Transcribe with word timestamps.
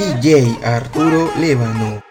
DJ 0.00 0.56
Arturo 0.64 1.28
Lébano. 1.36 2.09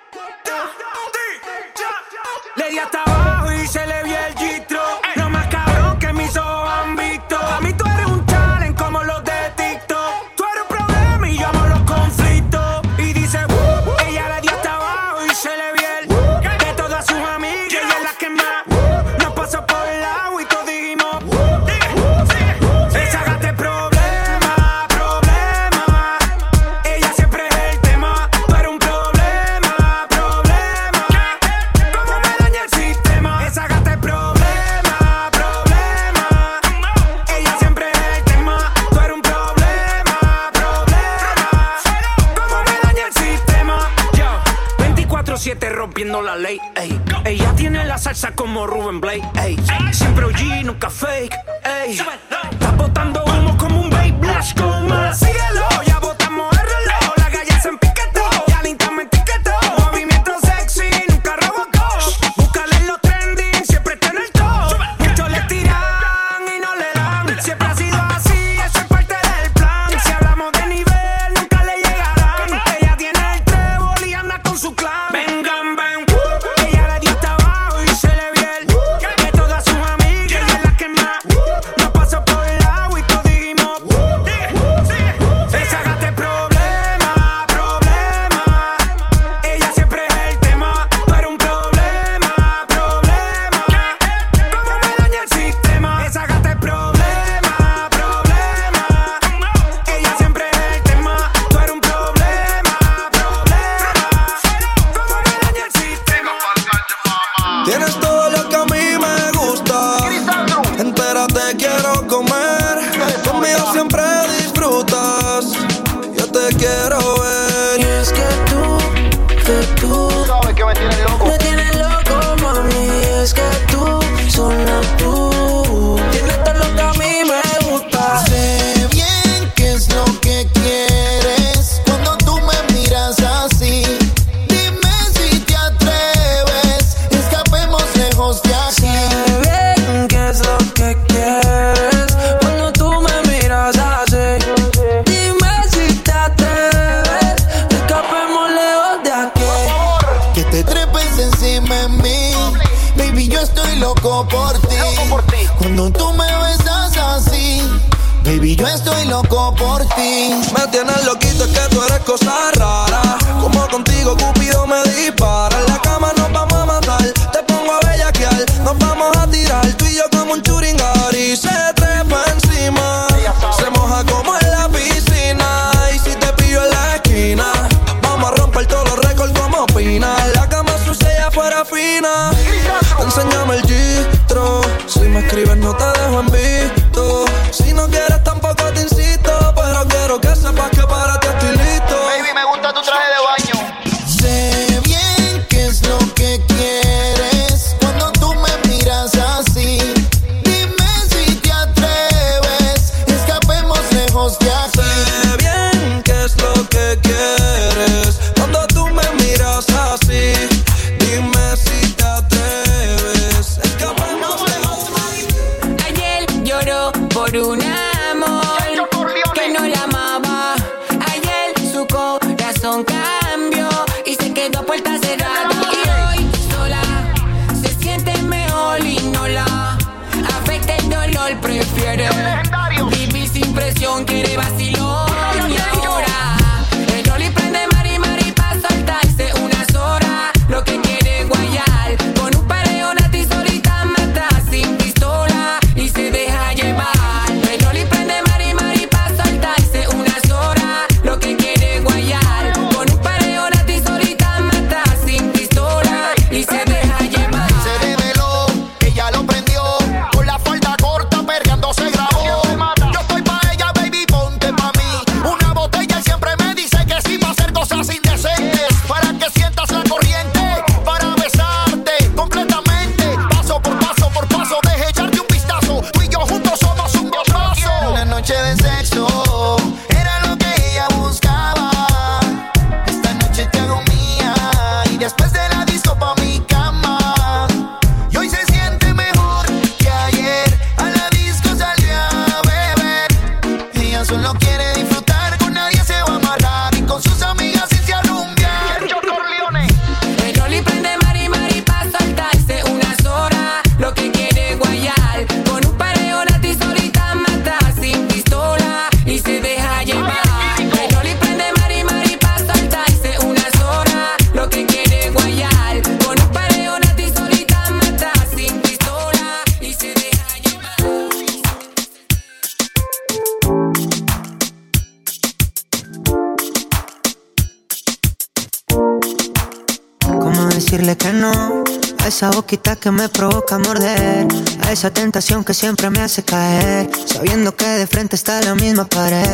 Que 335.50 335.56
siempre 335.56 335.90
me 335.90 336.01
hace 336.01 336.22
caer, 336.22 336.88
sabiendo 337.07 337.56
que 337.56 337.66
de 337.66 337.88
frente 337.88 338.16
está 338.16 338.40
la 338.42 338.54
misma 338.54 338.86
pared, 338.86 339.29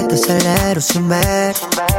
sin 0.81 1.07
ver. 1.07 1.55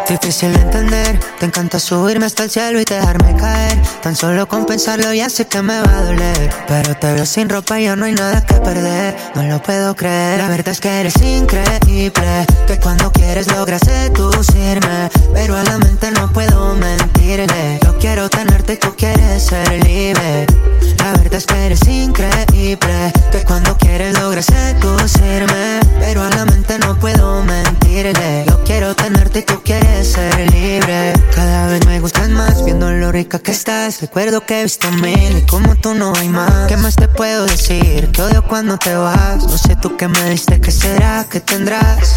Difícil 0.08 0.52
de 0.52 0.60
entender, 0.60 1.20
te 1.38 1.46
encanta 1.46 1.78
subirme 1.78 2.26
hasta 2.26 2.44
el 2.44 2.50
cielo 2.50 2.80
y 2.80 2.84
dejarme 2.84 3.36
caer, 3.36 3.80
tan 4.02 4.16
solo 4.16 4.48
con 4.48 4.66
pensarlo 4.66 5.12
ya 5.12 5.28
sé 5.28 5.46
que 5.46 5.62
me 5.62 5.80
va 5.80 5.98
a 5.98 6.02
doler, 6.02 6.50
pero 6.66 6.96
te 6.96 7.12
veo 7.12 7.26
sin 7.26 7.48
ropa 7.48 7.80
y 7.80 7.84
ya 7.84 7.96
no 7.96 8.04
hay 8.04 8.14
nada 8.14 8.44
que 8.44 8.54
perder, 8.54 9.16
no 9.34 9.42
lo 9.44 9.62
puedo 9.62 9.94
creer, 9.94 10.38
la 10.38 10.48
verdad 10.48 10.68
es 10.68 10.80
que 10.80 10.88
eres 10.88 11.16
increíble, 11.22 12.46
que 12.66 12.78
cuando 12.80 13.12
quieres 13.12 13.50
logras 13.52 13.82
seducirme, 13.84 15.08
pero 15.32 15.56
a 15.56 15.64
la 15.64 15.78
mente 15.78 16.10
no 16.12 16.32
puedo 16.32 16.74
mentirle, 16.74 17.80
yo 17.82 17.96
quiero 17.98 18.28
tenerte 18.28 18.74
y 18.74 18.76
tú 18.76 18.94
quieres 18.96 19.42
ser 19.42 19.84
libre. 19.84 20.46
La 20.98 21.12
verdad 21.12 21.34
es 21.34 21.46
que 21.46 21.66
eres 21.66 21.86
increíble. 21.86 23.12
Que 23.30 23.44
cuando 23.44 23.76
quieres 23.78 24.18
logras 24.18 24.46
seducirme 24.46 25.78
Pero 26.00 26.22
a 26.22 26.30
la 26.30 26.44
mente 26.44 26.78
no 26.78 26.98
puedo 26.98 27.44
mentirle 27.44 28.15
Yo 28.46 28.62
quiero 28.64 28.94
tenerte 28.94 29.40
y 29.40 29.42
tú 29.42 29.60
quieres 29.62 30.12
ser 30.12 30.50
libre 30.52 31.12
Cada 31.34 31.68
vez 31.68 31.86
me 31.86 32.00
gustas 32.00 32.28
más 32.30 32.64
Viendo 32.64 32.90
lo 32.90 33.12
rica 33.12 33.38
que 33.38 33.50
estás 33.50 34.00
Recuerdo 34.00 34.44
que 34.44 34.60
he 34.60 34.62
visto 34.62 34.90
mil 34.90 35.38
Y 35.38 35.42
como 35.42 35.76
tú 35.76 35.94
no 35.94 36.14
hay 36.16 36.28
más 36.28 36.66
¿Qué 36.66 36.76
más 36.76 36.96
te 36.96 37.08
puedo 37.08 37.46
decir? 37.46 38.10
Que 38.12 38.22
odio 38.22 38.42
cuando 38.46 38.78
te 38.78 38.94
vas 38.94 39.44
No 39.44 39.58
sé 39.58 39.76
tú 39.76 39.96
qué 39.96 40.08
me 40.08 40.30
diste 40.30 40.60
¿Qué 40.60 40.70
será? 40.70 41.26
¿Qué 41.30 41.40
tendrás? 41.40 42.16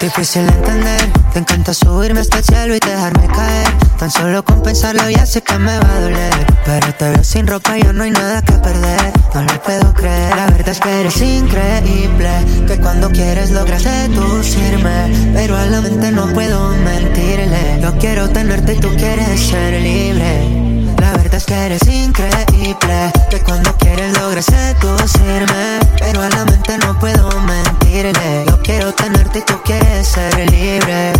Difícil 0.00 0.46
de 0.46 0.52
entender. 0.54 1.12
Te 1.34 1.40
encanta 1.40 1.74
subirme 1.74 2.20
hasta 2.20 2.38
el 2.38 2.44
cielo 2.44 2.74
y 2.74 2.78
dejarme 2.78 3.26
caer. 3.26 3.68
Tan 3.98 4.10
solo 4.10 4.42
con 4.42 4.62
pensarlo 4.62 5.10
ya 5.10 5.26
sé 5.26 5.42
que 5.42 5.58
me 5.58 5.78
va 5.78 5.94
a 5.94 6.00
doler. 6.00 6.46
Pero 6.64 6.94
te 6.94 7.10
veo 7.10 7.22
sin 7.22 7.46
ropa 7.46 7.76
y 7.76 7.82
ya 7.82 7.92
no 7.92 8.04
hay 8.04 8.10
nada 8.10 8.40
que 8.40 8.54
perder. 8.54 9.12
No 9.34 9.42
lo 9.42 9.62
puedo 9.62 9.92
creer 9.92 10.34
La 10.34 10.46
verdad 10.46 10.68
es 10.70 10.80
que 10.80 11.00
eres 11.00 11.20
increíble. 11.20 12.30
Que 12.66 12.78
cuando 12.80 13.10
quieres 13.10 13.50
logras 13.50 13.82
seducirme. 13.82 15.32
Pero 15.34 15.58
a 15.58 15.66
la 15.66 15.82
mente 15.82 16.10
no 16.12 16.32
puedo 16.32 16.70
mentirle. 16.70 17.80
Yo 17.82 17.98
quiero 17.98 18.30
tenerte 18.30 18.74
y 18.74 18.80
tú 18.80 18.88
quieres 18.96 19.38
ser 19.38 19.82
libre 19.82 20.79
es 21.26 21.44
que 21.44 21.54
eres 21.54 21.86
increíble 21.86 23.12
Que 23.30 23.40
cuando 23.40 23.76
quieres 23.76 24.18
logras 24.18 24.46
seducirme 24.46 25.80
Pero 25.98 26.22
a 26.22 26.28
la 26.28 26.44
mente 26.44 26.78
no 26.78 26.98
puedo 26.98 27.28
mentirle 27.40 28.44
Yo 28.46 28.60
quiero 28.62 28.92
tenerte 28.94 29.40
y 29.40 29.42
tú 29.42 29.60
quieres 29.64 30.08
ser 30.08 30.50
libre 30.50 31.12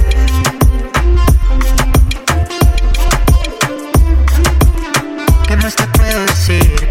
¿Qué 5.46 5.56
más 5.56 5.74
te 5.74 5.84
puedo 5.84 6.20
decir? 6.26 6.89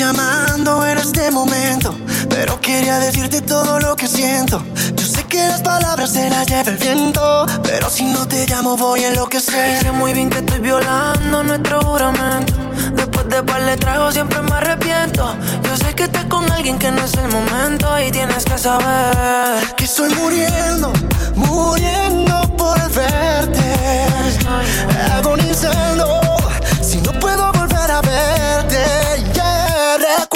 Llamando 0.00 0.86
en 0.86 0.96
este 0.96 1.30
momento 1.30 1.94
Pero 2.30 2.58
quería 2.58 2.98
decirte 2.98 3.42
todo 3.42 3.78
lo 3.78 3.96
que 3.96 4.06
siento. 4.06 4.64
Yo 4.96 5.04
sé 5.04 5.24
que 5.24 5.46
las 5.46 5.60
palabras 5.60 6.10
se 6.10 6.30
las 6.30 6.46
lleva 6.46 6.70
el 6.70 6.78
viento 6.78 7.44
Pero 7.62 7.90
si 7.90 8.04
no 8.04 8.26
te 8.26 8.46
llamo 8.46 8.78
voy 8.78 9.04
a 9.04 9.08
enloquecer. 9.08 9.82
Sé 9.82 9.92
muy 9.92 10.14
bien 10.14 10.30
que 10.30 10.38
estoy 10.38 10.60
violando 10.60 11.42
nuestro 11.42 11.82
juramento. 11.82 12.54
Después 12.94 13.28
de 13.28 13.42
par 13.42 13.60
le 13.60 13.76
trago 13.76 14.10
siempre 14.10 14.40
me 14.40 14.54
arrepiento. 14.54 15.34
Yo 15.64 15.76
sé 15.76 15.94
que 15.94 16.04
estás 16.04 16.24
con 16.24 16.50
alguien 16.50 16.78
que 16.78 16.90
no 16.90 17.04
es 17.04 17.12
el 17.14 17.28
momento 17.28 17.86
Y 18.00 18.10
tienes 18.10 18.44
que 18.44 18.56
saber 18.56 19.74
Que 19.76 19.84
estoy 19.84 20.08
muriendo, 20.14 20.92
muriendo 21.36 22.40
por 22.56 22.78
verte. 22.92 23.66
Agonizando 25.12 26.20
Si 26.80 26.96
no 27.02 27.12
puedo 27.20 27.52
volver 27.52 27.90
a 27.90 28.00
verte 28.00 29.29
Ya 30.10 30.26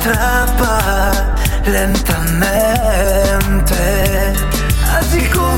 atrapa 0.00 1.12
lentamente. 1.66 2.40
Así 4.98 5.28
como 5.28 5.49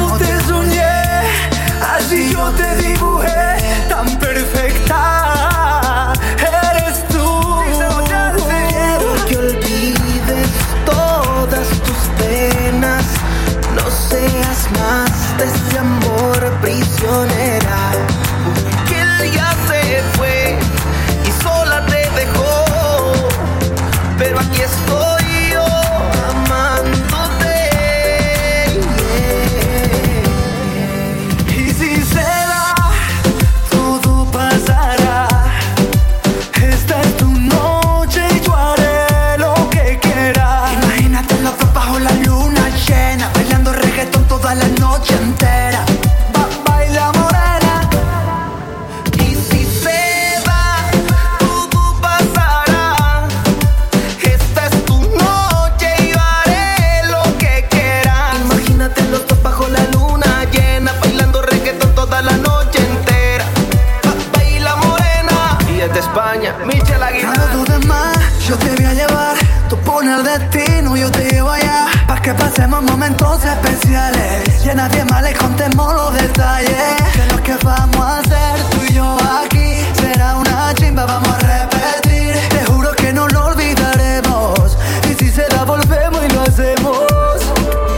especiales. 74.72 74.74
Llena 74.74 74.88
de 74.88 75.04
males, 75.04 75.38
contemos 75.38 75.94
los 75.94 76.14
detalles. 76.14 76.72
Que 77.14 77.26
lo 77.34 77.42
que 77.42 77.56
vamos 77.64 77.96
a 77.96 78.18
hacer 78.18 78.60
tú 78.70 78.78
y 78.88 78.94
yo 78.94 79.16
aquí 79.44 79.84
será 80.00 80.36
una 80.36 80.74
chimba, 80.74 81.04
vamos 81.04 81.28
a 81.28 81.38
repetir. 81.38 82.34
Te 82.48 82.64
juro 82.64 82.92
que 82.92 83.12
no 83.12 83.28
lo 83.28 83.46
olvidaremos. 83.46 84.76
Y 85.10 85.14
si 85.14 85.30
se 85.30 85.46
da, 85.48 85.64
volvemos 85.64 86.24
y 86.24 86.28
lo 86.32 86.42
hacemos. 86.42 87.06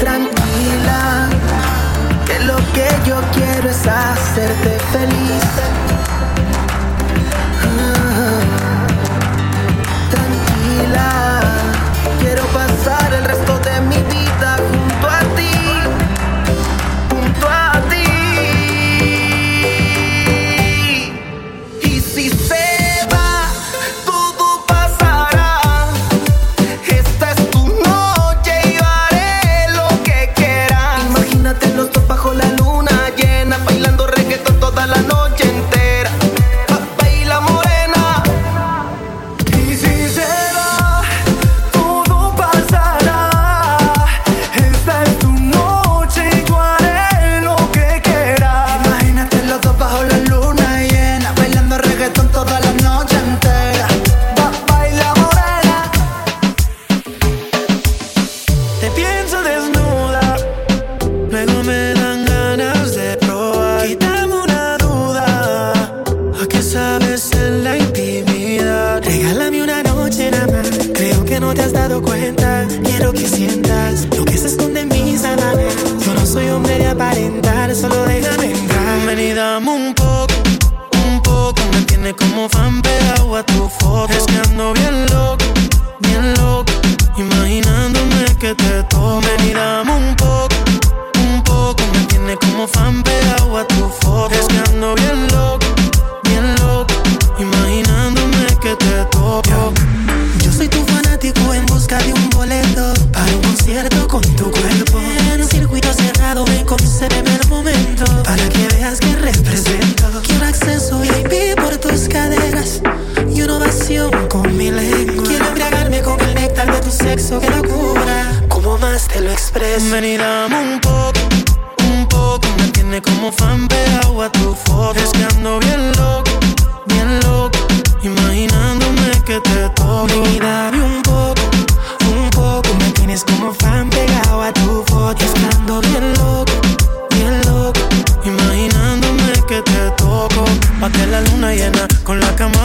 Tranquila, 0.01 1.29
que 2.27 2.39
lo 2.41 2.57
que 2.73 2.89
yo 3.07 3.21
quiero 3.33 3.71
es 3.71 3.87
hacerte 3.87 4.79
feliz. 4.93 5.54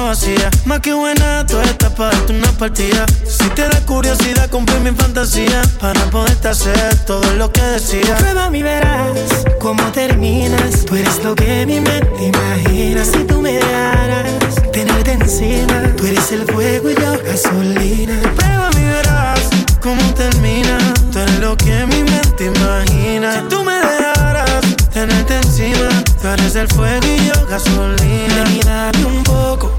Vacía. 0.10 0.50
Más 0.66 0.80
que 0.80 0.92
buena, 0.94 1.46
tú 1.46 1.60
estás 1.60 1.92
para 1.92 2.10
darte 2.16 2.34
una 2.34 2.52
partida. 2.54 3.06
Si 3.28 3.48
te 3.50 3.70
da 3.70 3.80
curiosidad, 3.86 4.50
cumplir 4.50 4.80
mi 4.80 4.92
fantasía. 4.92 5.62
Para 5.80 6.02
poderte 6.10 6.48
hacer 6.48 6.96
todo 7.06 7.32
lo 7.36 7.52
que 7.52 7.62
decía. 7.62 8.16
Prueba 8.18 8.50
mi 8.50 8.64
verás 8.64 9.46
cómo 9.60 9.84
terminas. 9.92 10.86
Tú 10.86 10.96
eres 10.96 11.24
lo 11.24 11.36
que 11.36 11.64
mi 11.68 11.80
mente 11.80 12.24
imagina. 12.34 13.06
Si 13.06 13.20
tú 13.30 13.40
me 13.40 13.54
dejaras 13.54 14.56
tenerte 14.74 15.12
encima. 15.12 15.78
Tú 15.96 16.08
eres 16.08 16.32
el 16.32 16.44
fuego 16.52 16.90
y 16.90 16.96
yo 16.96 17.12
gasolina. 17.24 18.20
Prueba 18.36 18.70
mi 18.76 18.86
verás 18.86 19.42
cómo 19.80 20.02
termina. 20.16 20.78
Tú 21.12 21.20
eres 21.20 21.40
lo 21.40 21.56
que 21.56 21.86
mi 21.86 22.04
mente 22.04 22.46
imagina. 22.46 23.28
Si 23.34 23.42
tú 23.48 23.64
me 23.64 23.76
dejaras 23.76 24.62
tenerte 24.92 25.36
encima. 25.36 25.90
Tú 26.20 26.28
eres 26.28 26.56
el 26.56 26.68
fuego 26.68 27.06
y 27.06 27.28
yo 27.28 27.46
gasolina. 27.48 28.44
Ven 28.44 29.02
y 29.02 29.04
un 29.06 29.24
poco, 29.24 29.72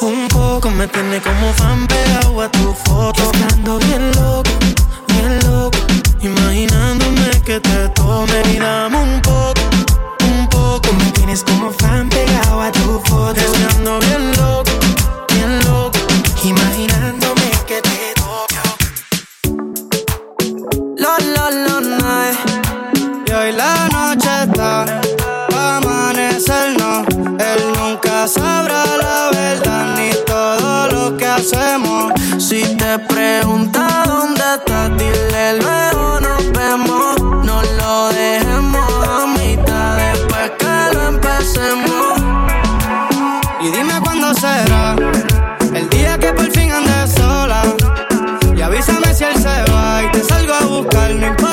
un 0.00 0.28
poco. 0.28 0.70
Me 0.70 0.86
tiene 0.88 1.20
como 1.20 1.52
fan 1.54 1.86
pegado 1.86 2.40
a 2.40 2.50
tu 2.50 2.74
foto. 2.84 3.22
Estando 3.22 3.78
bien 3.78 4.10
loco, 4.12 4.50
bien 5.08 5.38
loco. 5.46 5.78
Imaginándome 6.20 7.30
que 7.44 7.60
te 7.60 7.88
tome 7.90 8.42
y 8.52 8.58
dame 8.58 8.96
un 8.96 9.20
poco, 9.20 9.60
un 10.28 10.48
poco. 10.48 10.92
Me 10.94 11.10
tienes 11.12 11.42
como 11.44 11.70
fan 11.72 12.08
pegado 12.08 12.60
a 12.60 12.72
tu 12.72 13.00
foto. 13.04 13.40
Estando 13.40 13.98
bien 14.00 14.32
loco, 14.36 14.70
bien 15.34 15.58
loco. 15.64 15.98
Imaginándome 16.44 16.85
Si 31.46 32.60
te 32.76 32.98
pregunta 32.98 34.02
dónde 34.04 34.42
estás, 34.56 34.90
dile 34.98 35.58
luego 35.60 36.18
nos 36.20 36.50
vemos. 36.50 37.44
No 37.44 37.62
lo 37.62 38.08
dejemos 38.08 39.08
a 39.08 39.26
mitad 39.28 39.96
después 39.96 40.50
que 40.58 40.94
lo 40.96 41.06
empecemos. 41.06 42.18
Y 43.60 43.70
dime 43.70 43.94
cuándo 44.02 44.34
será 44.34 44.96
el 45.72 45.88
día 45.88 46.18
que 46.18 46.32
por 46.32 46.50
fin 46.50 46.72
andes 46.72 47.12
sola. 47.14 47.62
Y 48.56 48.60
avísame 48.60 49.14
si 49.14 49.22
él 49.22 49.36
se 49.36 49.70
va 49.70 50.02
y 50.02 50.10
te 50.10 50.24
salgo 50.24 50.52
a 50.52 50.64
buscar, 50.66 51.14
no 51.14 51.28
importa 51.28 51.45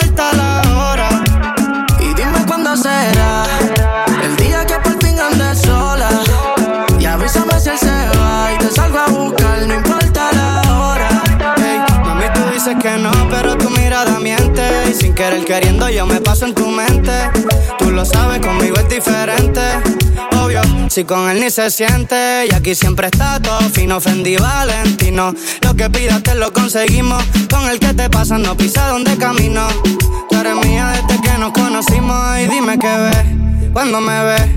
sin 15.14 15.16
querer 15.16 15.46
queriendo, 15.46 15.90
yo 15.90 16.06
me 16.06 16.20
paso 16.22 16.46
en 16.46 16.54
tu 16.54 16.68
mente. 16.68 17.12
Tú 17.78 17.92
lo 17.92 18.06
sabes, 18.06 18.40
conmigo 18.40 18.76
es 18.78 18.90
diferente. 18.90 19.62
Obvio, 20.42 20.62
si 20.90 21.04
con 21.04 21.30
él 21.30 21.40
ni 21.40 21.50
se 21.50 21.70
siente. 21.72 22.48
Y 22.50 22.54
aquí 22.54 22.76
siempre 22.76 23.08
está 23.08 23.40
todo 23.40 23.60
fino, 23.70 24.00
Fendi 24.00 24.36
Valentino. 24.38 25.34
Lo 25.62 25.74
que 25.76 25.90
pidas 25.90 26.24
te 26.24 26.36
lo 26.36 26.52
conseguimos. 26.54 27.24
Con 27.50 27.70
el 27.70 27.80
que 27.80 27.94
te 27.94 28.10
pasa, 28.10 28.38
no 28.38 28.56
pisa 28.56 28.88
donde 28.90 29.18
camino. 29.18 29.68
Tú 30.30 30.38
eres 30.38 30.56
mía 30.66 30.94
desde 31.08 31.22
que 31.22 31.38
nos 31.38 31.52
conocimos. 31.52 32.40
Y 32.40 32.48
dime 32.48 32.80
qué 32.80 32.98
ves 32.98 33.72
cuando 33.74 34.02
me 34.02 34.24
ves. 34.24 34.50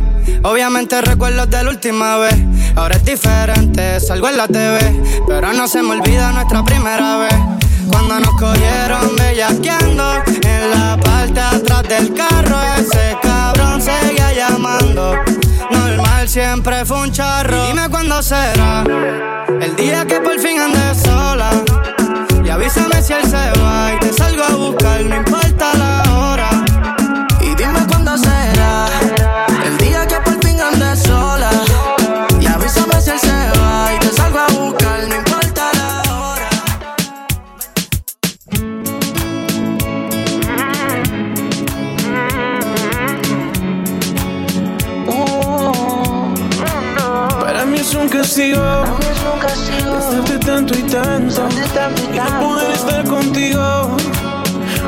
Obviamente 0.43 1.01
recuerdos 1.01 1.51
de 1.51 1.65
la 1.65 1.71
última 1.71 2.19
vez. 2.19 2.37
Ahora 2.77 2.97
es 2.97 3.05
diferente, 3.05 4.01
salgo 4.01 4.29
en 4.29 4.37
la 4.37 4.47
TV. 4.47 4.79
Pero 5.27 5.53
no 5.53 5.67
se 5.69 5.83
me 5.83 5.91
olvida 5.91 6.33
nuestra 6.33 6.65
primera 6.65 7.19
vez. 7.19 7.66
Cuando 7.91 8.21
nos 8.21 8.35
cogieron 8.35 9.17
bellaqueando 9.17 10.23
en 10.43 10.71
la 10.71 10.97
parte 10.97 11.41
atrás 11.41 11.83
del 11.85 12.13
carro, 12.15 12.57
ese 12.79 13.17
cabrón 13.23 13.81
seguía 13.81 14.33
llamando. 14.33 15.15
Normal, 15.71 16.29
siempre 16.29 16.85
fue 16.85 17.01
un 17.03 17.13
charro. 17.13 17.67
Dime 17.67 17.89
cuándo 17.89 18.23
será 18.23 18.85
el 19.61 19.77
día 19.77 20.07
que 20.07 20.21
por 20.21 20.39
fin 20.39 20.59
andes 20.59 21.03
sola. 21.03 21.51
Y 22.45 22.49
avísame 22.49 23.03
si 23.03 23.13
él 23.13 23.25
se 23.25 23.61
va 23.61 23.93
y 23.95 23.99
te 24.01 24.13
salgo 24.13 24.45
a 24.45 24.55
buscar, 24.55 25.05
no 25.05 25.17
importa 25.17 25.75
la 25.75 25.86
es 48.39 49.23
un 49.33 49.39
castigo. 49.41 50.23
Desde 50.23 50.39
tanto 50.39 50.75
y 50.79 50.83
tanto. 50.83 51.49
Y 52.13 52.19
no 52.19 52.41
poder 52.41 52.71
estar 52.73 53.05
contigo. 53.05 53.97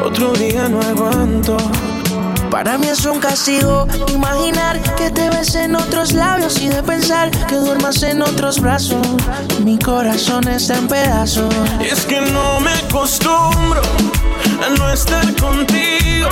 Otro 0.05 0.33
día 0.35 0.69
no 0.69 0.81
aguanto. 0.81 1.57
Para 2.51 2.77
mí 2.77 2.89
es 2.89 3.05
un 3.07 3.21
castigo 3.21 3.87
imaginar 4.09 4.81
que 4.97 5.11
te 5.11 5.31
ves 5.31 5.55
en 5.55 5.77
otros 5.77 6.13
labios 6.13 6.61
y 6.61 6.69
de 6.69 6.83
pensar 6.83 7.31
que 7.47 7.57
duermas 7.57 8.03
en 8.03 8.21
otros 8.21 8.61
brazos. 8.61 9.07
Mi 9.65 9.79
corazón 9.79 10.47
está 10.49 10.77
en 10.77 10.89
pedazos. 10.89 11.55
Y 11.81 11.87
es 11.87 12.05
que 12.05 12.21
no 12.21 12.61
me 12.61 12.73
acostumbro 12.73 13.81
a 14.67 14.71
no 14.77 14.93
estar 14.93 15.25
contigo. 15.37 16.29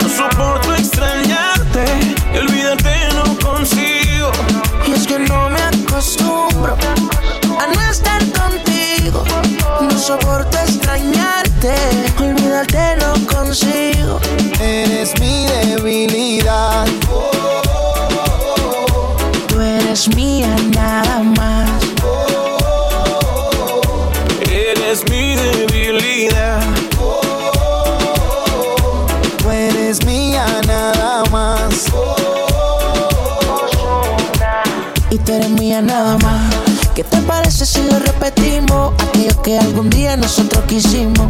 No 0.00 0.08
soporto 0.08 0.74
y 2.32 2.38
olvidarte 2.38 3.08
no 3.14 3.38
consigo. 3.38 4.30
Y 4.86 4.92
es 4.92 5.06
que 5.06 5.18
no 5.18 5.50
me 5.50 5.60
acostumbro 5.60 6.76
a 7.60 7.66
no 7.66 7.90
estar 7.90 8.22
contigo. 8.32 9.24
No 9.80 9.98
soporto 9.98 10.56
extrañarte, 10.58 11.74
olvidarte 12.18 12.96
no 12.96 13.14
consigo. 13.26 14.20
Eres 14.60 15.18
mi 15.20 15.46
debilidad. 15.46 16.86
Tú 19.48 19.60
eres 19.60 20.08
mía 20.16 20.56
nada 20.74 21.22
más. 21.36 21.70
Eres 24.50 25.04
mi 25.10 25.36
debilidad. 25.36 26.65
Parece 37.26 37.66
si 37.66 37.82
lo 37.82 37.98
repetimos? 37.98 38.94
Aquello 39.08 39.42
que 39.42 39.58
algún 39.58 39.90
día 39.90 40.16
nosotros 40.16 40.64
quisimos. 40.66 41.26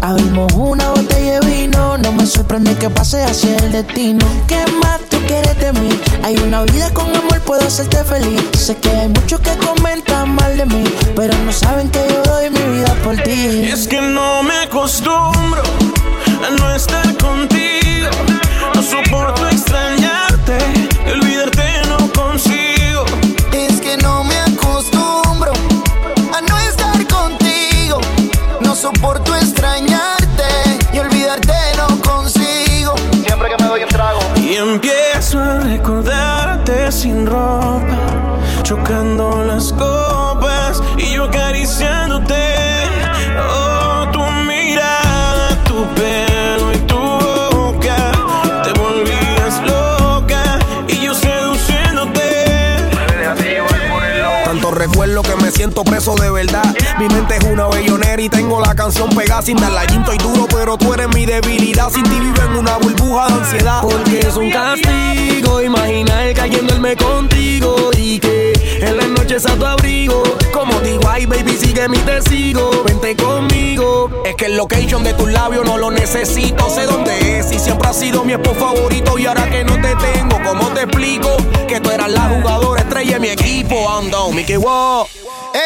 Abrimos 0.00 0.52
una 0.54 0.90
botella 0.90 1.40
de 1.40 1.46
vino, 1.46 1.98
no 1.98 2.12
me 2.12 2.26
sorprende 2.26 2.74
que 2.76 2.90
pase 2.90 3.22
así 3.22 3.48
el 3.48 3.72
destino. 3.72 4.24
¿Qué 4.46 4.64
más 4.82 5.00
tú 5.08 5.18
quieres 5.26 5.58
de 5.58 5.72
mí? 5.72 5.88
Hay 6.22 6.36
una 6.36 6.62
vida 6.62 6.92
con 6.92 7.06
amor, 7.14 7.40
puedo 7.40 7.66
hacerte 7.66 8.02
feliz. 8.04 8.42
Sé 8.56 8.76
que 8.76 8.90
hay 8.90 9.08
muchos 9.08 9.40
que 9.40 9.56
comentan 9.56 10.34
mal 10.34 10.56
de 10.56 10.66
mí, 10.66 10.84
pero 11.14 11.36
no 11.44 11.52
saben 11.52 11.88
que 11.90 12.00
yo 12.08 12.22
doy 12.22 12.50
mi 12.50 12.78
vida 12.78 12.94
por 13.02 13.16
ti. 13.16 13.68
es 13.72 13.88
que 13.88 14.00
no 14.00 14.42
me 14.42 14.54
acostumbro 14.64 15.62
a 16.46 16.50
no 16.58 16.74
estar 16.74 17.16
contigo. 17.16 18.10
No 18.74 18.82
soporto 18.82 19.48
empiezo 34.76 35.38
a 35.40 35.60
recordarte 35.60 36.92
sin 36.92 37.26
ropa, 37.26 38.38
chocando 38.62 39.42
las 39.42 39.72
copas 39.72 40.15
siento 55.66 55.82
preso 55.82 56.14
de 56.14 56.30
verdad. 56.30 56.76
Mi 56.98 57.08
mente 57.08 57.36
es 57.36 57.44
una 57.44 57.66
bellonera 57.66 58.22
y 58.22 58.28
tengo 58.28 58.60
la 58.60 58.72
canción 58.76 59.08
pegada 59.10 59.42
sin 59.42 59.56
darla. 59.56 59.82
Y 59.84 60.18
duro, 60.18 60.46
pero 60.48 60.78
tú 60.78 60.94
eres 60.94 61.08
mi 61.08 61.26
debilidad. 61.26 61.90
Sin 61.90 62.04
ti 62.04 62.20
vivo 62.20 62.40
en 62.48 62.56
una 62.56 62.76
burbuja 62.76 63.26
de 63.26 63.32
ansiedad. 63.34 63.82
Porque 63.82 64.20
es 64.20 64.36
un 64.36 64.48
castigo 64.50 65.62
imaginar 65.62 66.34
duerme 66.68 66.96
contigo 66.96 67.90
y 67.96 68.20
que 68.20 68.52
en 68.80 68.96
las 68.96 69.08
noches 69.08 69.44
a 69.46 69.56
tu 69.56 69.66
abrigo. 69.66 70.22
Como 70.52 70.78
digo, 70.80 71.02
ay 71.08 71.26
baby, 71.26 71.56
sigue 71.58 71.88
mi 71.88 71.98
testigo. 71.98 72.84
Vente 72.84 73.16
conmigo. 73.16 74.22
Es 74.24 74.36
que 74.36 74.46
el 74.46 74.56
location 74.56 75.02
de 75.02 75.14
tus 75.14 75.32
labios 75.32 75.64
no 75.64 75.78
lo 75.78 75.90
necesito. 75.90 76.70
Sé 76.70 76.86
dónde 76.86 77.40
es 77.40 77.50
y 77.50 77.58
siempre 77.58 77.88
has 77.88 77.98
sido 77.98 78.24
mi 78.24 78.34
esposo 78.34 78.60
favorito. 78.60 79.18
Y 79.18 79.26
ahora 79.26 79.50
que 79.50 79.64
no 79.64 79.74
te 79.74 79.96
tengo, 79.96 80.40
¿cómo 80.44 80.68
te 80.68 80.82
explico? 80.82 81.36
Que 81.66 81.80
tú 81.80 81.90
eras 81.90 82.10
la 82.10 82.28
jugadora 82.28 82.82
estrella 82.82 83.14
de 83.14 83.20
mi 83.20 83.28
equipo. 83.28 83.90
Ando, 83.90 84.30
Mickey 84.30 84.56
Wow. 84.56 85.06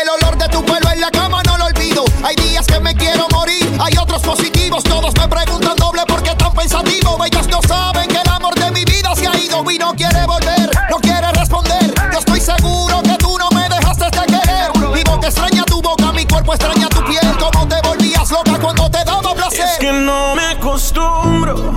El 0.01 0.09
olor 0.09 0.39
de 0.39 0.49
tu 0.49 0.65
pelo 0.65 0.91
en 0.91 0.99
la 0.99 1.11
cama 1.11 1.43
no 1.47 1.59
lo 1.59 1.67
olvido. 1.67 2.05
Hay 2.25 2.35
días 2.37 2.67
que 2.67 2.81
me 2.81 2.95
quiero 2.95 3.27
morir, 3.33 3.71
hay 3.79 3.93
otros 4.01 4.23
positivos. 4.23 4.83
Todos 4.83 5.13
me 5.19 5.29
preguntan 5.29 5.77
doble 5.77 6.01
por 6.07 6.23
qué 6.23 6.35
tan 6.37 6.55
pensativo. 6.55 7.23
Ellos 7.23 7.47
no 7.49 7.61
saben 7.69 8.09
que 8.09 8.17
el 8.17 8.29
amor 8.31 8.55
de 8.55 8.71
mi 8.71 8.83
vida 8.87 9.15
se 9.15 9.27
ha 9.27 9.37
ido 9.37 9.63
y 9.71 9.79
no 9.79 9.93
quiere 9.95 10.25
volver, 10.25 10.71
no 10.89 10.97
quiere 10.97 11.31
responder. 11.33 11.93
Yo 12.13 12.19
estoy 12.19 12.41
seguro 12.41 13.03
que 13.03 13.15
tú 13.19 13.37
no 13.37 13.51
me 13.51 13.69
dejaste 13.69 14.05
de 14.05 14.27
querer. 14.27 14.71
Mi 14.95 15.03
boca 15.03 15.27
extraña 15.27 15.65
tu 15.65 15.83
boca, 15.83 16.13
mi 16.13 16.25
cuerpo 16.25 16.55
extraña 16.55 16.89
tu 16.89 17.05
piel. 17.05 17.37
Como 17.39 17.69
te 17.69 17.77
volvías 17.87 18.31
loca 18.31 18.59
cuando 18.59 18.91
te 18.91 19.05
daba 19.05 19.35
placer. 19.35 19.67
Es 19.67 19.79
que 19.81 19.93
no 19.93 20.35
me 20.35 20.47
acostumbro 20.47 21.75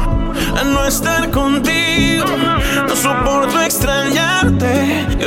a 0.57 0.63
no 0.63 0.85
estar 0.85 1.29
contigo. 1.29 2.25
No 2.87 2.95
soporto 2.95 3.59
extrañarte 3.61 5.07
y 5.19 5.23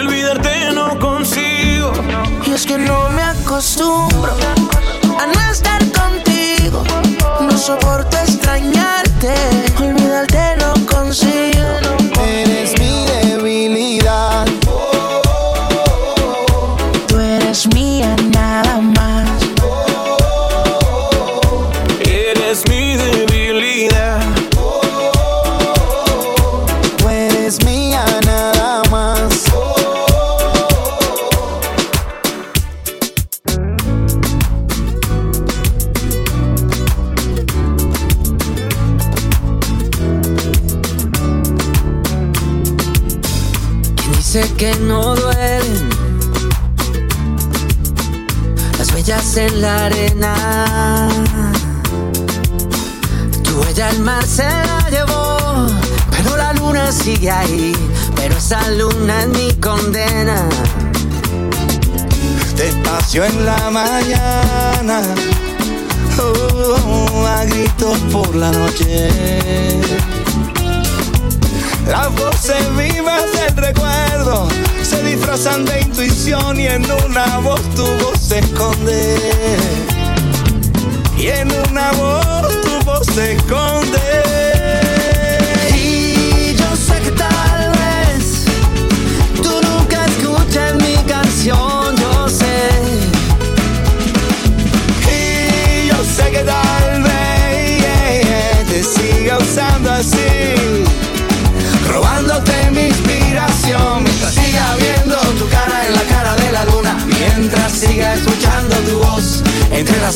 es 2.56 2.64
que 2.64 2.78
no 2.78 3.10
me 3.10 3.22
acostumbro 3.22 4.32
a 5.20 5.26
no 5.26 5.52
estar 5.52 5.78
contigo. 5.92 6.82
No 7.38 7.58
soporto 7.58 8.16
extrañarte, 8.16 9.34
olvidarte 9.78 10.56
no 10.60 10.65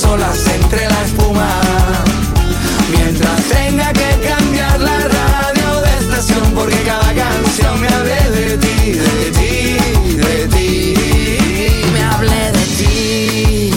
las 0.00 0.10
olas 0.10 0.46
entre 0.54 0.88
la 0.88 1.02
espuma. 1.02 1.60
Mientras 2.90 3.42
tenga 3.44 3.92
que 3.92 4.28
cambiar 4.28 4.80
la 4.80 4.98
radio 4.98 5.80
de 5.82 5.90
estación 6.00 6.52
porque 6.54 6.76
cada 6.82 7.12
canción 7.14 7.80
me 7.80 7.88
hable 7.88 8.30
de 8.30 8.58
ti, 8.58 8.92
de 8.92 9.30
ti, 9.38 9.76
de 10.16 10.48
ti. 10.48 10.94
Me 11.92 12.02
hable 12.02 12.52
de 12.52 12.64
ti. 12.78 13.72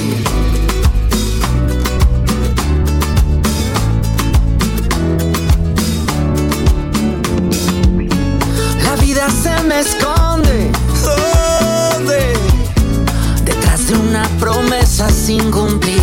La 8.83 8.95
vida 8.97 9.27
se 9.29 9.63
me 9.63 9.79
esconde. 9.79 10.71
¿Dónde? 11.03 12.33
Detrás 13.45 13.87
de 13.87 13.95
una 13.95 14.23
promesa 14.39 15.09
sin 15.09 15.51
cumplir 15.51 16.02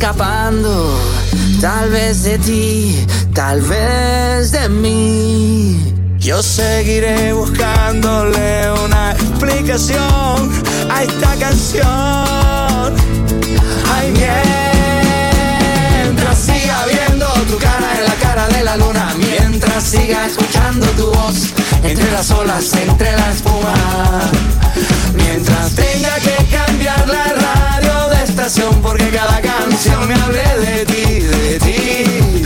escapando, 0.00 0.98
tal 1.60 1.90
vez 1.90 2.22
de 2.22 2.38
ti, 2.38 3.06
tal 3.34 3.60
vez 3.60 4.50
de 4.50 4.66
mí. 4.70 5.78
Yo 6.18 6.42
seguiré 6.42 7.34
buscándole 7.34 8.72
una 8.82 9.12
explicación 9.12 10.50
a 10.90 11.02
esta 11.02 11.36
canción. 11.36 11.84
Ay, 13.94 14.14
mientras 16.06 16.38
siga 16.38 16.86
viendo 16.86 17.26
tu 17.50 17.58
cara 17.58 17.98
en 17.98 18.04
la 18.06 18.14
cara 18.22 18.48
de 18.48 18.64
la 18.64 18.78
luna, 18.78 19.14
mientras 19.18 19.84
siga 19.84 20.26
escuchando 20.26 20.86
tu 20.96 21.10
voz 21.10 21.52
entre 21.84 22.10
las 22.10 22.30
olas, 22.30 22.72
entre 22.72 23.12
la 23.12 23.32
espuma, 23.32 23.74
mientras 25.14 25.74
tenga 25.74 26.14
que 26.20 26.36
cambiar 26.56 27.06
la 27.06 27.24
radio 27.24 27.69
porque 28.82 29.10
cada 29.10 29.38
canción 29.42 30.08
me 30.08 30.14
hable 30.14 30.42
de 30.60 30.86
ti, 30.86 31.20
de 31.20 31.58
ti. 31.58 32.39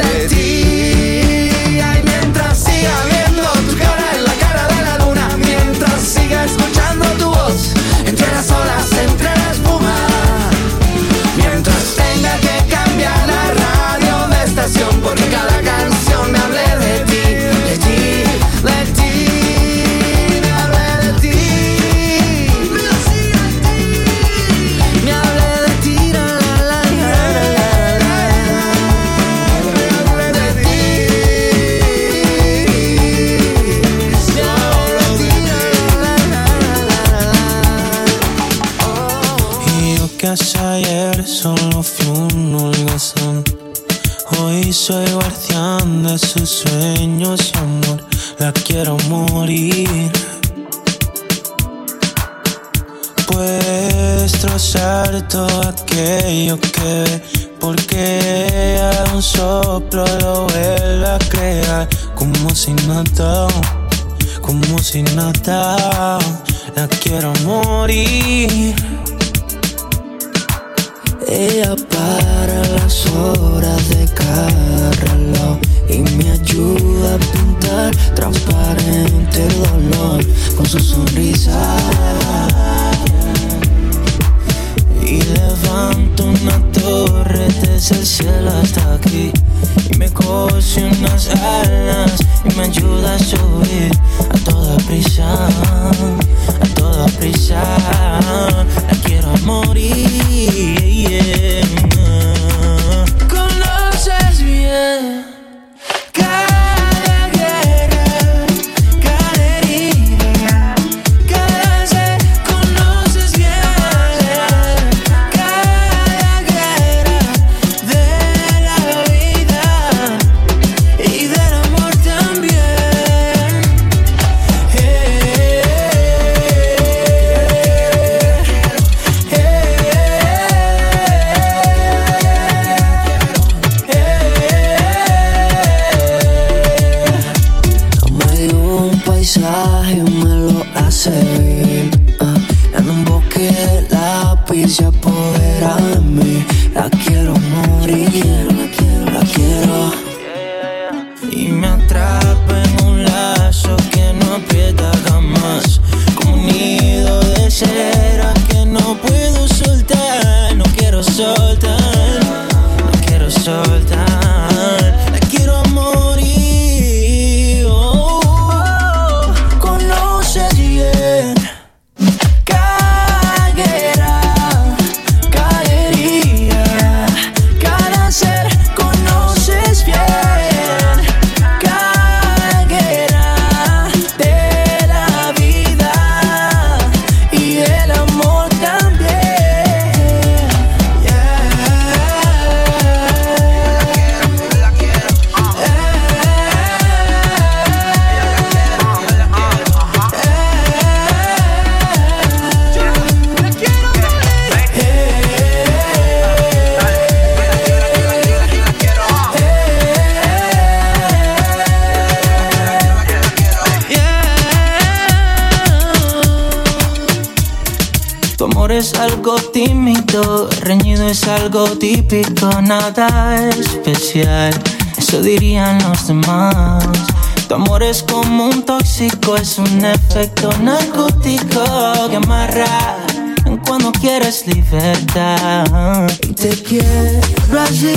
Te 236.44 236.62
quiero 236.62 237.59
así, 237.59 237.94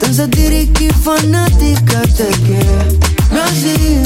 tan 0.00 0.14
satírica 0.14 0.84
y 0.84 0.88
fanática, 0.88 2.00
te 2.16 2.28
quiero 2.46 3.42
así. 3.44 4.02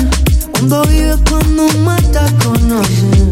Cuando 0.51 0.83
vives, 0.87 1.19
cuando 1.31 1.69
matas, 1.79 2.33
conoces 2.43 3.23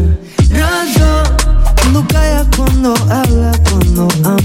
razón. 0.51 1.35
Cuando 1.75 2.07
callas, 2.07 2.47
cuando 2.55 2.93
hablas, 3.09 3.59
cuando 3.69 4.07
amas. 4.23 4.41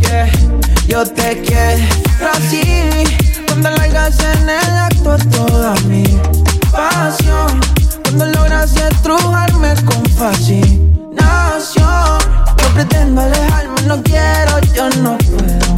Yeah. 0.00 0.32
Yo 0.88 1.04
te 1.04 1.42
quiero 1.42 2.30
así. 2.32 2.62
Cuando 3.48 3.68
largas 3.68 4.18
en 4.18 4.48
el 4.48 4.76
acto 4.78 5.18
toda 5.30 5.74
mi 5.88 6.04
pasión. 6.70 7.60
Cuando 8.02 8.24
logras 8.32 8.74
estrujarme 8.76 9.74
con 9.84 10.06
fascinación. 10.16 10.72
Pretendo 12.74 13.20
alejarme, 13.20 13.82
no 13.86 14.02
quiero, 14.02 14.58
yo 14.74 14.88
no 15.02 15.18
puedo. 15.18 15.74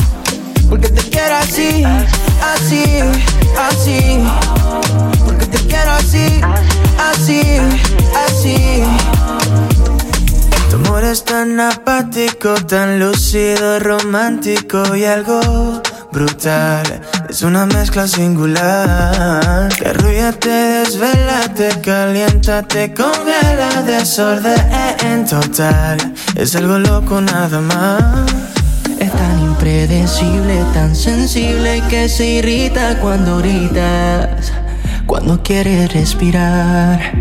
Porque 0.68 0.88
te 0.88 1.02
quiero 1.10 1.36
así, 1.36 1.84
así, 2.54 2.84
así. 3.68 4.24
Porque 5.24 5.46
te 5.46 5.58
quiero 5.66 5.90
así, 5.92 6.40
así, 7.10 7.42
así. 8.26 8.82
Tu 10.70 10.76
amor 10.76 11.04
es 11.04 11.24
tan 11.24 11.58
apático, 11.60 12.54
tan 12.66 12.98
lúcido, 12.98 13.80
romántico 13.80 14.94
y 14.94 15.04
algo 15.04 15.82
brutal. 16.14 16.84
Es 17.28 17.42
una 17.42 17.66
mezcla 17.66 18.06
singular. 18.06 19.68
Te 19.76 19.88
arrulla, 19.88 20.32
te 20.32 20.48
desvela, 20.48 21.52
te 21.54 21.68
calienta, 21.80 22.62
te 22.62 22.94
congela, 22.94 23.82
desorden 23.84 24.56
en 25.04 25.26
total. 25.26 25.98
Es 26.36 26.54
algo 26.54 26.78
loco 26.78 27.20
nada 27.20 27.60
más. 27.60 28.32
Es 29.00 29.12
tan 29.12 29.40
impredecible, 29.40 30.64
tan 30.72 30.94
sensible 30.94 31.82
que 31.90 32.08
se 32.08 32.26
irrita 32.26 33.00
cuando 33.00 33.38
gritas, 33.38 34.52
cuando 35.06 35.42
quieres 35.42 35.92
respirar. 35.92 37.12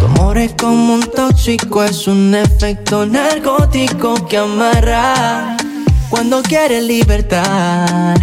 Tu 0.00 0.06
amor 0.06 0.38
es 0.38 0.52
como 0.54 0.94
un 0.94 1.02
tóxico, 1.02 1.84
es 1.84 2.08
un 2.08 2.34
efecto 2.34 3.06
narcótico 3.06 4.14
que 4.26 4.38
amarra 4.38 5.56
cuando 6.12 6.42
quieres 6.42 6.84
libertad. 6.84 8.14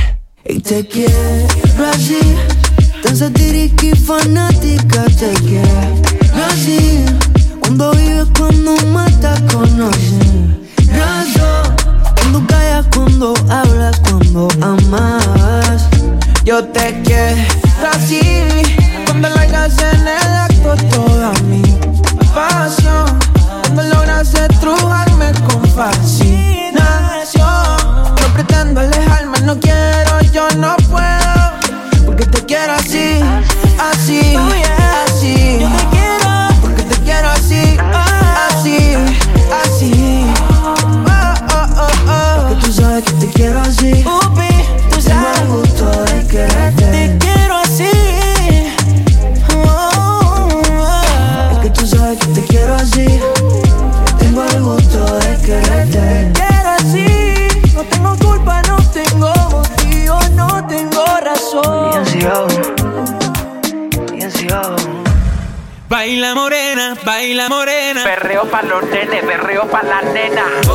Y 0.46 0.60
te 0.60 0.88
quiero 0.88 1.12
así, 1.92 2.20
tan 3.02 3.18
satírica 3.18 3.88
y 3.88 3.96
fanática, 3.96 5.06
te 5.06 5.32
quiero 5.42 5.96
así. 6.52 7.04
Cuando 7.62 7.92
vives, 7.94 8.28
cuando 8.38 8.76
matas, 8.94 9.42
conoces 9.52 10.22
razón. 10.88 11.76
Cuando 12.16 12.46
callas, 12.46 12.86
cuando 12.94 13.34
hablas, 13.50 14.00
cuando 14.08 14.48
amas. 14.62 15.90
Yo 16.46 16.64
te 16.66 17.02
quiero 17.02 17.42
así, 17.92 18.22
cuando 19.08 19.30
largas 19.30 19.80
en 19.80 20.02
el 20.02 20.38
acto 20.38 20.76
toda 20.92 21.34
mi 21.50 21.64
pasión. 22.36 23.18
Cuando 23.64 23.82
logras 23.96 24.32
estrujarme 24.36 25.32
con 25.48 25.66
fascinación. 25.72 27.79
Pretendo 28.40 28.80
alejarme, 28.80 29.38
no 29.42 29.60
quiero, 29.60 30.22
yo 30.32 30.48
no 30.56 30.74
puedo. 30.90 32.06
Porque 32.06 32.26
te 32.26 32.46
quiero 32.46 32.72
así, 32.72 33.20
así, 33.78 34.38
así. 35.06 35.89
Nenes, 69.60 69.68
perreo 69.68 69.68
pa' 69.68 70.69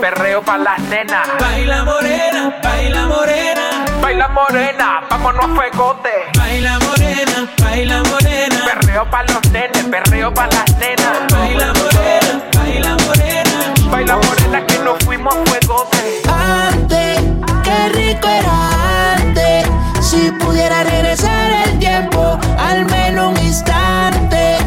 perreo 0.00 0.42
pa' 0.42 0.58
las 0.58 0.78
nenas. 0.80 1.28
Baila 1.38 1.84
morena, 1.84 2.58
baila 2.62 3.06
morena. 3.06 3.84
Baila 4.00 4.28
morena, 4.28 5.00
vámonos 5.10 5.44
a 5.44 5.48
fuegote. 5.54 6.10
Baila 6.36 6.78
morena, 6.80 7.48
baila 7.62 8.02
morena. 8.04 8.56
Perreo 8.64 9.10
pa' 9.10 9.22
los 9.24 9.50
nenes, 9.50 9.84
perreo 9.84 10.32
pa' 10.32 10.46
las 10.46 10.76
nenas. 10.78 11.18
Baila 11.30 11.72
morena, 11.74 12.42
baila 12.56 12.96
morena. 13.06 13.74
Baila 13.90 14.16
morena 14.16 14.66
que 14.66 14.78
nos 14.78 14.98
fuimos 15.04 15.34
a 15.34 15.44
fuegote. 15.46 16.22
Antes, 16.28 17.20
qué 17.62 17.88
rico 17.94 18.28
era 18.28 19.14
antes. 19.16 19.66
Si 20.00 20.30
pudiera 20.32 20.82
regresar 20.84 21.52
el 21.66 21.78
tiempo, 21.78 22.38
al 22.58 22.84
menos 22.86 23.32
un 23.38 23.44
instante. 23.44 24.58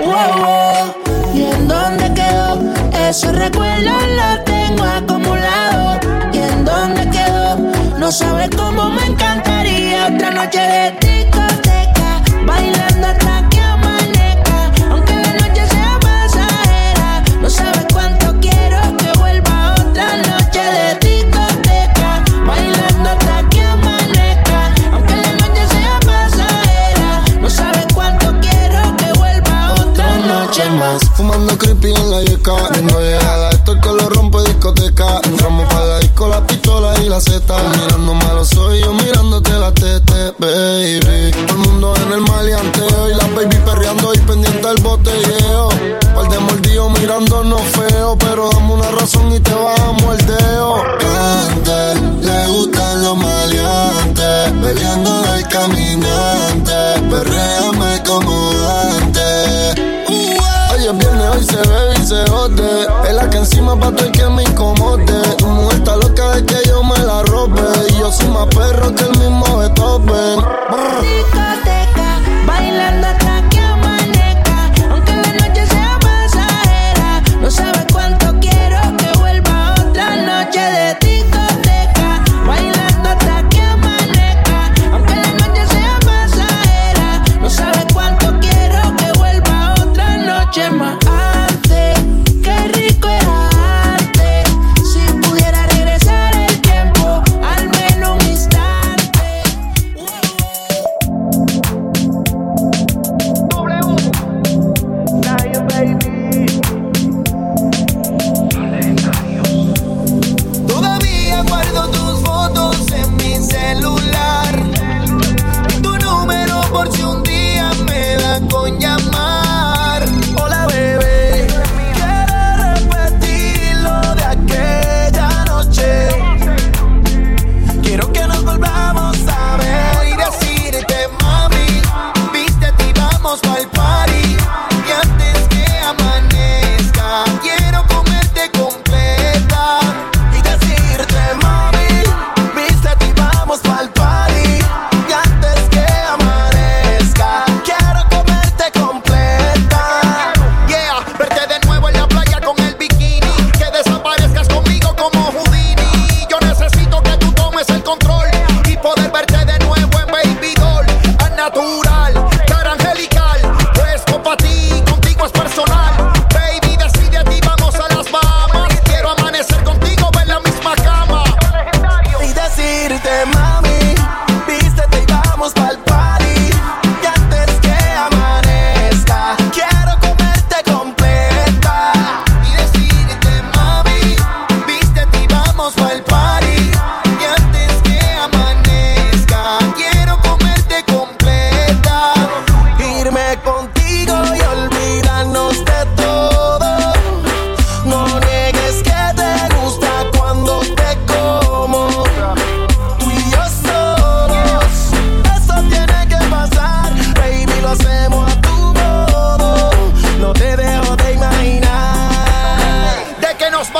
Wow, 0.00 0.38
wow. 0.38 0.94
¿Y 1.34 1.44
en 1.44 1.68
dónde 1.68 2.12
quedó? 2.14 2.58
Esos 3.08 3.34
recuerdos 3.36 4.02
los 4.16 4.53
domingo 4.64 4.84
acumulado. 4.84 6.00
¿Y 6.32 6.38
en 6.38 6.64
dónde 6.64 7.08
quedó? 7.10 7.56
No 7.98 8.10
sabes 8.10 8.50
cómo 8.56 8.90
me 8.90 9.06
encantaría 9.06 10.06
otra 10.06 10.30
noche 10.30 10.58
de 10.58 10.90
discoteca, 11.00 12.22
bailando 12.46 13.06
hasta 13.08 13.48
que 13.48 13.60
amanezca. 13.60 14.72
Aunque 14.90 15.14
la 15.14 15.32
noche 15.34 15.66
sea 15.68 15.98
pasajera, 16.00 17.22
no 17.40 17.50
sabes 17.50 17.86
cuánto 17.92 18.34
quiero 18.40 18.80
que 18.96 19.18
vuelva 19.18 19.74
otra 19.80 20.16
noche 20.16 20.62
de 20.76 20.86
discoteca, 21.08 22.24
bailando 22.46 23.10
hasta 23.10 23.48
que 23.48 23.62
amanezca. 23.62 24.74
Aunque 24.92 25.14
la 25.14 25.32
noche 25.42 25.66
sea 25.68 26.00
pasajera, 26.00 27.22
no 27.40 27.50
sabes 27.50 27.86
cuánto 27.94 28.26
quiero 28.40 28.96
que 28.96 29.12
vuelva 29.18 29.74
otra 29.74 30.16
noche 30.18 30.68
más. 30.70 31.02
Fumando 31.16 31.56
creepy 31.56 31.94
en 31.94 32.10
la 32.10 32.22
yeca, 32.22 32.52
no 32.82 33.00
llegada 33.00 33.43
saco 36.24 36.28
la 36.28 36.46
pistola 36.46 36.94
y 37.02 37.08
la 37.08 37.20
Z. 37.20 37.42
Mirando 37.80 38.14
malos 38.14 38.48
soy 38.48 38.80
yo 38.80 38.92
mirándote 38.92 39.50
la 39.52 39.72
tete, 39.72 40.34
baby. 40.38 41.30
Todo 41.46 41.62
el 41.62 41.68
mundo 41.68 41.94
en 42.06 42.12
el 42.12 42.20
maleanteo 42.20 43.10
y 43.10 43.14
la 43.14 43.26
baby 43.34 43.56
perreando 43.64 44.14
y 44.14 44.18
pendiente 44.18 44.68
al 44.68 44.76
botelleo. 44.82 45.68
Par 46.14 46.28
de 46.28 46.38
mordido 46.38 46.90
mirándonos 46.90 47.62
feo, 47.62 48.16
pero 48.18 48.50
dame 48.50 48.72
una 48.74 48.90
razón 48.90 49.32
y 49.32 49.40
te 49.40 49.54
bajamos 49.54 50.18
el 50.18 50.26
dedo. 50.26 50.82
Cante, 51.00 52.26
le 52.26 52.46
gustan 52.48 53.02
los 53.02 53.16
maleantes, 53.16 54.52
peleando 54.62 55.22
del 55.22 55.48
caminante, 55.48 56.74
perréame 57.10 58.02
como 58.06 58.50
antes. 58.92 59.74
Uh, 60.08 60.12
eh. 60.12 60.38
hoy 60.72 60.86
es 60.86 60.98
viernes, 60.98 61.28
hoy 61.36 61.44
se 61.44 61.68
bebe 61.68 61.93
se. 62.04 62.22
Es 63.08 63.14
la 63.14 63.28
que 63.30 63.38
encima 63.38 63.78
pa' 63.78 63.90
todo 63.90 64.06
el 64.06 64.12
que 64.12 64.26
me 64.28 64.42
incomode. 64.42 65.22
Tu 65.38 65.46
mujer 65.46 65.78
está 65.78 65.96
loca 65.96 66.30
de 66.32 66.44
que 66.44 66.56
yo 66.68 66.82
me 66.82 66.98
la 66.98 67.22
robe. 67.22 67.62
Y 67.90 67.98
yo 67.98 68.12
soy 68.12 68.28
más 68.28 68.46
perro 68.46 68.94
que 68.94 69.04
el 69.04 69.18
mismo 69.18 69.60
de 69.60 69.70
tope. 69.70 70.12
Discoteca, 71.02 72.20
bailando 72.46 73.23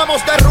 vamos 0.07 0.23
de 0.23 0.44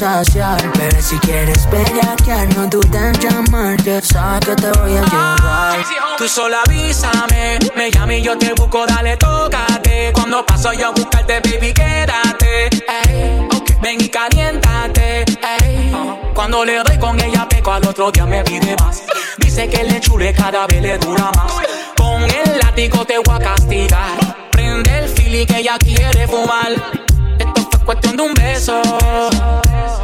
Pero 0.00 1.02
si 1.02 1.18
quieres 1.18 1.68
bellaquear, 1.70 2.48
no 2.56 2.66
dudes 2.68 2.94
en 2.94 3.12
llamarte. 3.20 4.00
Sabes 4.00 4.46
que 4.46 4.56
te 4.56 4.70
voy 4.78 4.96
a 4.96 5.04
llevar. 5.04 5.84
Tú 6.16 6.26
solo 6.26 6.56
avísame, 6.64 7.58
me 7.76 7.90
llame 7.90 8.20
y 8.20 8.22
yo 8.22 8.38
te 8.38 8.54
busco, 8.54 8.86
dale, 8.86 9.18
tócate. 9.18 10.10
Cuando 10.14 10.46
paso 10.46 10.72
yo 10.72 10.86
a 10.86 10.90
buscarte, 10.92 11.40
baby, 11.40 11.74
quédate. 11.74 12.70
Ey, 12.88 13.46
ven 13.82 14.00
y 14.00 14.08
caliéntate. 14.08 15.24
Ey, 15.60 15.92
cuando 16.34 16.64
le 16.64 16.82
doy 16.82 16.98
con 16.98 17.20
ella, 17.20 17.46
peco 17.46 17.70
al 17.70 17.86
otro 17.86 18.10
día 18.10 18.24
me 18.24 18.42
pide 18.42 18.74
más. 18.76 19.02
Dice 19.36 19.68
que 19.68 19.84
le 19.84 20.00
chure 20.00 20.32
cada 20.32 20.66
vez 20.66 20.80
le 20.80 20.96
dura 20.96 21.30
más. 21.36 21.52
Con 21.94 22.22
el 22.22 22.58
látigo 22.58 23.04
te 23.04 23.18
voy 23.18 23.36
a 23.36 23.38
castigar. 23.38 24.48
Prende 24.50 24.98
el 24.98 25.08
fili 25.10 25.44
que 25.44 25.58
ella 25.58 25.76
quiere 25.78 26.26
fumar. 26.26 26.72
Esto 27.38 27.68
fue 27.70 27.80
cuestión 27.80 28.16
de 28.16 28.22
un 28.22 28.32
beso. 28.32 28.80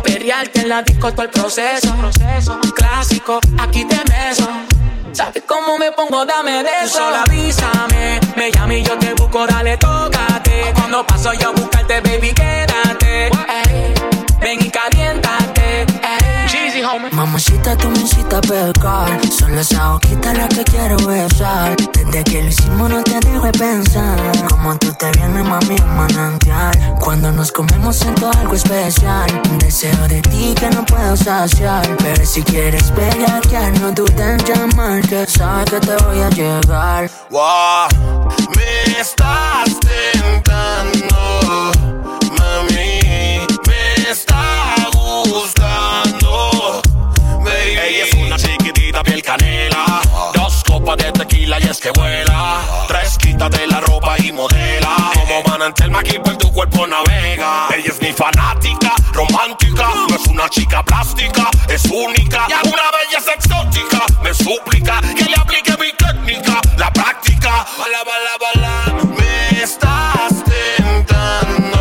Perrearte 0.02 0.60
en 0.60 0.68
la 0.68 0.82
disco 0.82 1.12
todo 1.12 1.22
el 1.22 1.30
proceso. 1.30 1.94
Clásico, 2.74 3.40
aquí 3.58 3.84
te 3.84 3.96
beso. 3.96 4.48
¿Sabes 5.12 5.42
cómo 5.46 5.78
me 5.78 5.92
pongo? 5.92 6.26
Dame 6.26 6.62
de 6.62 6.70
eso. 6.84 6.98
Solo 6.98 7.16
avísame, 7.16 8.20
me 8.36 8.50
llama 8.52 8.74
y 8.74 8.82
yo 8.82 8.98
te 8.98 9.14
busco, 9.14 9.46
dale, 9.46 9.76
tócate. 9.78 10.72
Cuando 10.74 11.06
paso 11.06 11.32
yo 11.32 11.48
a 11.48 11.52
buscarte, 11.52 12.00
baby, 12.02 12.32
quédate. 12.34 13.26
Ey, 13.26 13.94
ven 14.40 14.58
y 14.60 14.70
caliéntate. 14.70 15.86
Cheesy, 16.48 16.82
homie. 16.82 17.10
Mamacita, 17.12 17.76
tú 17.76 17.88
me 17.88 17.98
hiciste 17.98 18.40
pecar. 18.42 19.18
Solo 19.30 19.60
esa 19.60 19.92
boquita 19.92 20.34
la 20.34 20.48
que 20.48 20.64
quiero 20.64 20.96
besar. 20.98 21.74
Desde 21.92 22.24
que 22.24 22.42
lo 22.42 22.48
hicimos 22.48 22.90
no 22.90 23.02
te 23.02 23.18
dejo 23.20 23.46
de 23.46 23.52
pensar. 23.52 24.25
Como 24.66 24.78
te 24.78 25.12
vienes, 25.12 25.44
mami, 25.44 25.76
un 25.80 25.96
manantial. 25.96 26.96
Cuando 26.98 27.30
nos 27.30 27.52
comemos 27.52 27.94
siento 27.94 28.28
algo 28.36 28.52
especial. 28.52 29.30
Un 29.48 29.58
deseo 29.58 30.08
de 30.08 30.20
ti 30.22 30.56
que 30.58 30.68
no 30.70 30.84
puedo 30.84 31.16
saciar. 31.16 31.86
Pero 31.98 32.26
si 32.26 32.42
quieres 32.42 32.92
bellaquear, 32.92 33.78
no 33.78 33.92
dudes 33.92 34.18
en 34.18 34.38
llamarte. 34.38 35.24
Sabes 35.28 35.70
que 35.70 35.78
te 35.78 35.96
voy 36.02 36.18
a 36.18 36.30
llegar. 36.30 37.08
Wow, 37.30 38.26
me 38.56 39.00
estás 39.00 39.70
de 50.96 51.12
tequila 51.12 51.58
y 51.60 51.64
es 51.64 51.78
que 51.78 51.90
vuela, 51.90 52.60
tres 52.88 53.16
quítate 53.18 53.66
la 53.66 53.80
ropa 53.80 54.16
y 54.18 54.32
modela, 54.32 54.96
como 55.14 55.42
manantial 55.42 55.94
aquí 55.96 56.18
por 56.18 56.36
tu 56.36 56.52
cuerpo 56.52 56.86
navega. 56.86 57.68
Ella 57.74 57.90
es 57.90 58.00
mi 58.00 58.12
fanática, 58.12 58.92
romántica, 59.12 59.88
no 60.08 60.16
es 60.16 60.26
una 60.26 60.48
chica 60.48 60.82
plástica, 60.82 61.50
es 61.68 61.84
única, 61.86 62.46
una 62.64 62.90
belleza 62.98 63.32
exótica, 63.34 64.04
me 64.22 64.34
suplica 64.34 65.00
que 65.00 65.24
le 65.24 65.36
aplique 65.36 65.72
mi 65.78 65.92
técnica, 65.92 66.60
la 66.76 66.92
práctica, 66.92 67.66
bala, 67.78 68.02
bala, 68.04 68.36
bala, 68.40 69.04
me 69.16 69.62
estás 69.62 70.32
tentando, 70.44 71.78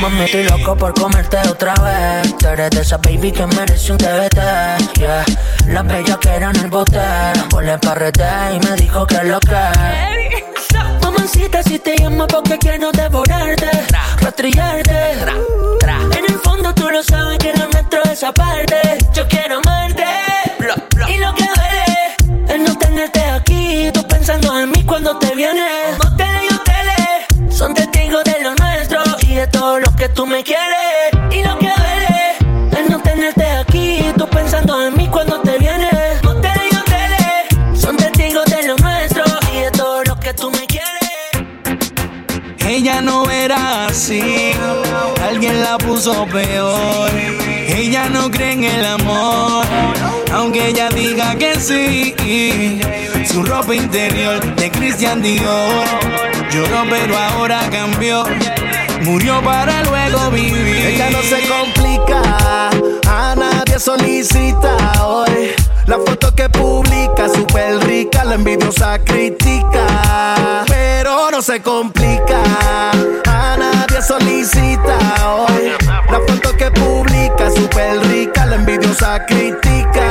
Mami, 0.00 0.24
estoy 0.24 0.44
loco 0.44 0.76
por 0.76 0.94
comerte 0.94 1.38
otra 1.48 1.74
vez. 1.74 2.36
Tú 2.38 2.46
eres 2.46 2.70
de 2.70 2.80
esa 2.82 2.98
baby 2.98 3.32
que 3.32 3.46
merece 3.46 3.92
un 3.92 3.98
TBT. 3.98 4.96
Yeah. 4.96 5.24
La 5.66 5.82
bella 5.82 6.16
que 6.20 6.28
era 6.28 6.50
en 6.50 6.56
el 6.56 6.70
bote. 6.70 7.00
Ponle 7.50 7.78
parrete 7.78 8.24
y 8.54 8.60
me 8.60 8.76
dijo 8.76 9.06
que 9.06 9.16
es 9.16 9.24
lo 9.24 9.40
que. 9.40 9.56
Mamacita, 11.02 11.62
si 11.62 11.78
te 11.80 11.96
llamo 11.96 12.26
porque 12.28 12.58
quiero 12.58 12.92
devorarte, 12.92 13.70
rastrillarte. 14.20 15.12
En 16.16 16.24
el 16.28 16.38
fondo 16.44 16.72
tú 16.74 16.88
lo 16.90 17.02
sabes 17.02 17.38
que 17.38 17.52
no 17.54 17.66
nuestro 17.66 18.02
esa 18.04 18.32
parte. 18.32 18.67
Tú 30.18 30.26
me 30.26 30.42
quieres. 30.42 31.12
Y 31.30 31.44
lo 31.44 31.56
que 31.60 31.70
duele 31.80 32.18
es 32.72 32.90
no 32.90 33.00
tenerte 33.00 33.46
aquí. 33.62 34.00
Tú 34.16 34.26
pensando 34.28 34.84
en 34.84 34.96
mí 34.96 35.06
cuando 35.06 35.40
te 35.42 35.56
vienes. 35.58 36.24
Motel 36.24 36.60
y 36.72 36.76
hoteles 36.76 37.80
son 37.80 37.96
testigos 37.96 38.44
de 38.46 38.66
lo 38.66 38.76
nuestro 38.78 39.22
y 39.52 39.60
de 39.60 39.70
todo 39.70 40.02
lo 40.02 40.18
que 40.18 40.34
tú 40.34 40.50
me 40.50 40.66
quieres. 40.66 40.88
Ella 42.66 43.00
no 43.00 43.30
era 43.30 43.86
así, 43.86 44.54
alguien 45.22 45.62
la 45.62 45.78
puso 45.78 46.26
peor. 46.26 47.10
Ella 47.68 48.08
no 48.08 48.28
cree 48.28 48.54
en 48.54 48.64
el 48.64 48.84
amor, 48.86 49.64
aunque 50.32 50.70
ella 50.70 50.88
diga 50.88 51.36
que 51.36 51.60
sí. 51.60 52.80
Su 53.24 53.44
ropa 53.44 53.72
interior 53.72 54.40
de 54.56 54.68
Christian 54.72 55.22
Dior 55.22 55.84
lloró, 56.50 56.82
pero 56.90 57.16
ahora 57.16 57.60
cambió. 57.70 58.24
Murió 59.02 59.40
para 59.42 59.82
luego 59.84 60.30
vivir. 60.30 60.86
Ella 60.86 61.10
no 61.10 61.22
se 61.22 61.40
complica, 61.48 62.70
a 63.08 63.34
nadie 63.34 63.78
solicita 63.78 64.76
hoy. 65.04 65.54
La 65.86 65.98
foto 65.98 66.34
que 66.34 66.48
publica, 66.48 67.28
súper 67.28 67.78
rica, 67.86 68.24
la 68.24 68.34
envidiosa 68.34 68.98
critica. 68.98 70.64
Pero 70.66 71.30
no 71.30 71.40
se 71.40 71.62
complica, 71.62 72.42
a 73.26 73.56
nadie 73.56 74.02
solicita 74.02 74.98
hoy. 75.26 75.72
La 76.10 76.20
foto 76.26 76.56
que 76.56 76.70
publica, 76.70 77.50
súper 77.50 78.00
rica, 78.08 78.46
la 78.46 78.56
envidiosa 78.56 79.24
critica. 79.26 80.08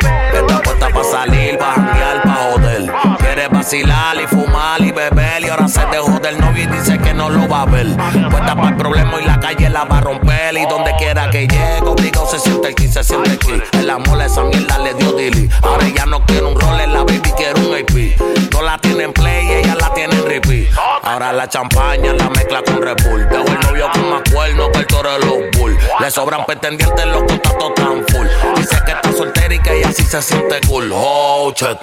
Que 0.00 0.38
está 0.38 0.62
puesta 0.62 0.88
pa' 0.88 1.04
salir, 1.04 1.58
pa' 1.58 1.74
janguear, 1.74 2.22
pa' 2.22 2.34
joder. 2.34 2.92
Quiere 3.18 3.48
vacilar 3.48 4.16
y 4.20 4.26
fumar 4.26 4.80
y 4.80 4.92
beber. 4.92 5.27
Se 5.68 5.84
dejó 5.86 6.18
del 6.18 6.40
novio 6.40 6.64
y 6.64 6.66
dice 6.66 6.98
que 6.98 7.12
no 7.12 7.28
lo 7.28 7.46
va 7.46 7.62
a 7.62 7.66
ver. 7.66 7.86
Puesta 8.30 8.56
para 8.56 8.70
el 8.70 8.76
problema 8.76 9.20
y 9.20 9.26
la 9.26 9.38
calle 9.38 9.68
la 9.68 9.84
va 9.84 9.98
a 9.98 10.00
romper. 10.00 10.56
Y 10.56 10.64
donde 10.64 10.94
quiera 10.96 11.28
que 11.28 11.46
llegue, 11.46 11.80
obligado 11.84 12.26
se 12.26 12.38
siente 12.38 12.68
aquí, 12.68 12.88
se 12.88 13.04
siente 13.04 13.32
aquí. 13.32 13.52
El 13.72 13.90
amor 13.90 14.22
esa 14.22 14.44
mierda 14.44 14.78
le 14.78 14.94
dio 14.94 15.12
dili. 15.12 15.50
Ahora 15.62 15.86
ella 15.86 16.06
no 16.06 16.24
quiere 16.24 16.46
un 16.46 16.58
rol 16.58 16.80
en 16.80 16.94
la 16.94 17.02
Ahora 21.18 21.32
la 21.32 21.48
champaña 21.48 22.12
la 22.12 22.30
mezcla 22.30 22.62
con 22.62 22.80
Red 22.80 22.94
Bull. 23.04 23.28
Dejó 23.28 23.44
el 23.48 23.60
novio 23.66 23.90
con 23.92 24.08
más 24.08 24.22
cuerno 24.32 24.70
que 24.70 24.78
el 24.78 24.86
toro 24.86 25.12
de 25.14 25.18
los 25.18 25.38
bull. 25.58 25.76
Le 25.98 26.10
sobran 26.12 26.46
pretendientes, 26.46 27.06
los 27.06 27.24
contactos 27.24 27.74
tan 27.74 28.06
full. 28.06 28.26
Dice 28.54 28.76
que 28.86 28.92
está 28.92 29.12
soltera 29.12 29.52
y 29.52 29.58
que 29.58 29.78
ella 29.78 29.90
sí 29.90 30.04
se 30.04 30.22
siente 30.22 30.60
cool. 30.68 30.92
Oh, 30.94 31.50
check. 31.56 31.76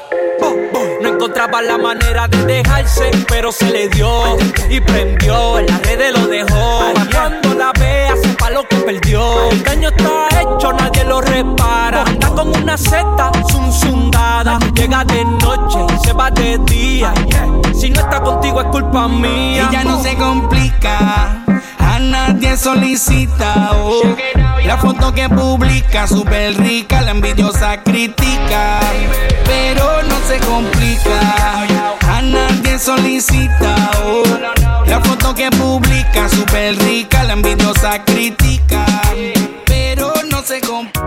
No 1.02 1.10
encontraba 1.10 1.62
la 1.62 1.78
manera 1.78 2.30
de 2.30 2.46
dejarse, 2.46 3.12
pero 3.28 3.52
se 3.52 3.70
le 3.72 3.90
dio 3.90 4.38
y 4.70 4.80
prendió. 4.80 5.60
En 5.60 5.66
las 5.66 5.82
redes 5.82 6.14
lo 6.14 6.28
dejó. 6.28 6.94
Cuando 7.12 7.56
la 7.56 7.74
vea, 7.78 8.16
lo 8.50 8.68
que 8.68 8.78
perdió. 8.78 9.50
El 9.52 9.64
daño 9.64 9.90
está 9.90 10.42
hecho, 10.42 10.74
nadie 10.74 11.04
lo 11.06 11.22
repara. 11.22 12.04
Anda 12.04 12.30
con 12.30 12.56
una 12.56 12.78
seta 12.78 13.32
zunzundada. 13.50 14.60
Llega 14.74 15.04
de 15.06 15.26
noche 15.26 15.80
y 15.94 16.06
se 16.06 16.14
va 16.14 16.30
de 16.32 16.58
día. 16.66 17.14
Si 17.74 17.90
no 17.90 18.02
está 18.02 18.22
contigo 18.22 18.62
es 18.62 18.68
culpa 18.68 19.08
mía. 19.08 19.68
Ella 19.70 19.84
no 19.84 20.02
se 20.02 20.16
complica, 20.16 21.44
a 21.80 22.00
nadie 22.00 22.58
solicita. 22.58 23.72
Oh, 23.74 24.02
la 24.66 24.78
foto 24.78 25.14
que 25.14 25.30
publica, 25.30 26.08
súper 26.08 26.58
rica, 26.58 27.02
la 27.02 27.12
envidiosa 27.12 27.84
critica. 27.84 28.80
Pero 29.46 30.04
no 30.04 30.16
se 30.28 30.40
complica 30.40 31.66
nadie 32.32 32.80
solicita. 32.80 33.92
Oh. 34.04 34.24
La 34.86 35.00
foto 35.02 35.34
que 35.34 35.50
publica, 35.52 36.30
super 36.30 36.76
rica, 36.84 37.24
la 37.24 37.34
envidiosa 37.34 38.04
critica. 38.04 38.86
Pero 39.66 40.14
no 40.30 40.42
se 40.42 40.62
compra. 40.62 41.02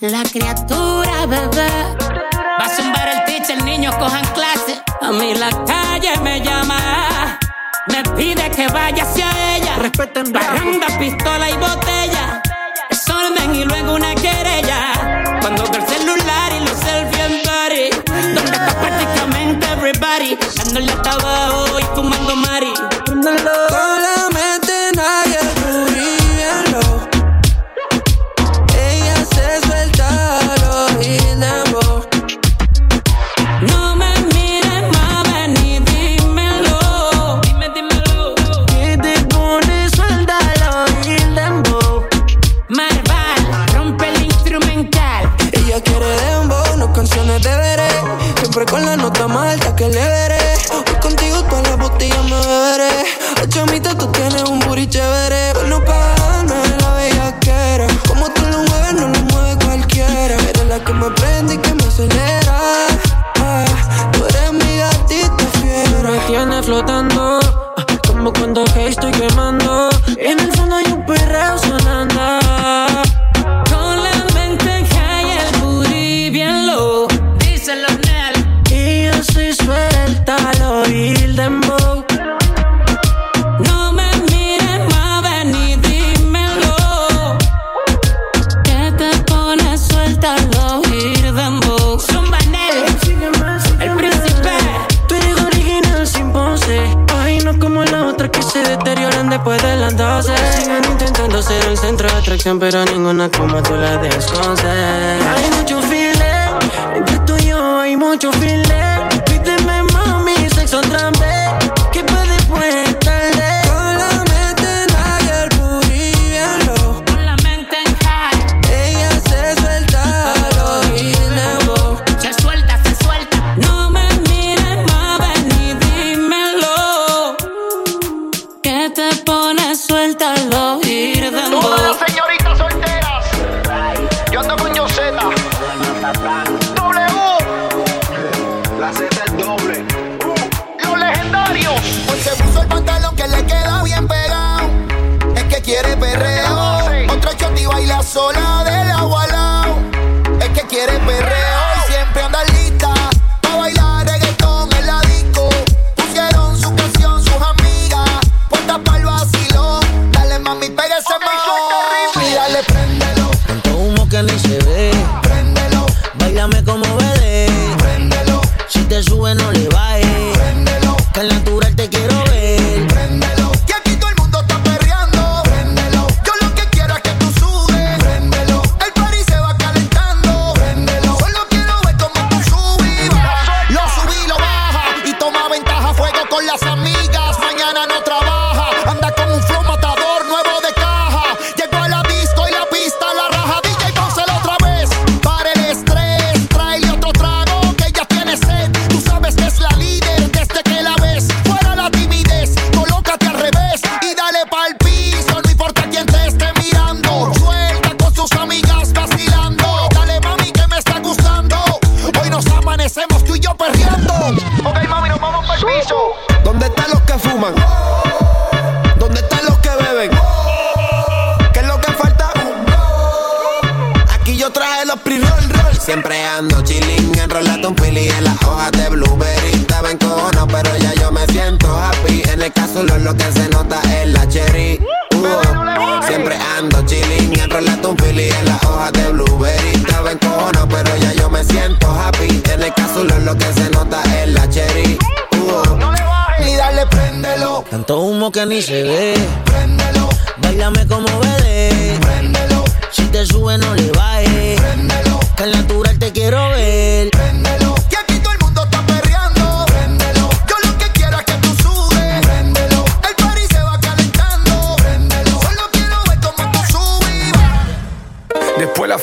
La 0.00 0.22
criatura, 0.22 1.26
bebé. 1.26 1.70
Va 2.60 2.66
a 2.66 2.76
zumbar 2.76 3.08
el 3.08 3.24
teacher, 3.24 3.62
niños 3.64 3.94
cojan 3.96 4.24
clase. 4.34 4.82
A 5.00 5.10
mí 5.12 5.34
la 5.34 5.50
calle 5.64 6.18
me 6.22 6.40
llama. 6.40 7.38
Me 7.88 8.02
pide 8.16 8.50
que 8.50 8.68
vaya 8.68 9.02
hacia 9.02 9.56
ella. 9.56 9.76
Respeten 9.76 10.32
pistola 10.98 11.50
y 11.50 11.54
botella. 11.54 12.42
Es 12.90 13.04
y 13.54 13.64
lo 13.64 13.76
மாறி 20.14 20.32
கண்ணுள்ள 20.56 20.90
தவோ 21.06 21.32
இப்ப 21.82 22.02
மங்க 22.10 22.32
மாறி. 22.42 22.72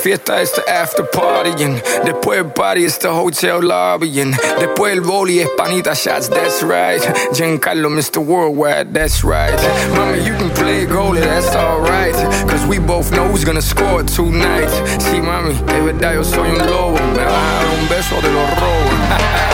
fiesta 0.02 0.41
es 0.41 0.52
the 0.54 0.68
after 0.68 1.04
partying. 1.04 1.82
Después 2.04 2.39
el 2.39 2.52
party 2.52 2.86
es 2.86 2.97
the 2.97 3.08
hotel 3.08 3.62
lobbying. 3.62 4.32
Después 4.60 4.93
el 4.93 5.04
rolly 5.04 5.39
es 5.39 5.49
panita 5.58 5.93
shots, 5.93 6.28
that's 6.28 6.64
right. 6.64 7.02
Giancarlo, 7.34 7.89
Mr. 7.89 8.18
Worldwide, 8.18 8.93
that's 8.93 9.24
right. 9.24 9.56
Mama, 9.95 10.18
you 10.18 10.34
can 10.36 10.49
play 10.52 10.86
goalie, 10.86 11.22
that's 11.22 11.56
alright. 11.56 12.16
Cause 12.49 12.66
we 12.66 12.80
both 12.80 13.12
know 13.12 13.28
who's 13.28 13.45
gonna 13.45 13.62
score 13.62 14.04
tonight. 14.04 14.70
Sí, 14.99 15.22
mami, 15.22 15.54
de 15.54 15.82
verdad 15.82 16.16
yo 16.16 16.24
soy 16.24 16.49
un 16.49 16.66
lobo. 16.66 16.97
Me 17.14 17.24
dar 17.24 17.66
un 17.80 17.88
beso, 17.88 18.20
de 18.22 18.32
los 18.32 18.49
robo. 18.60 19.47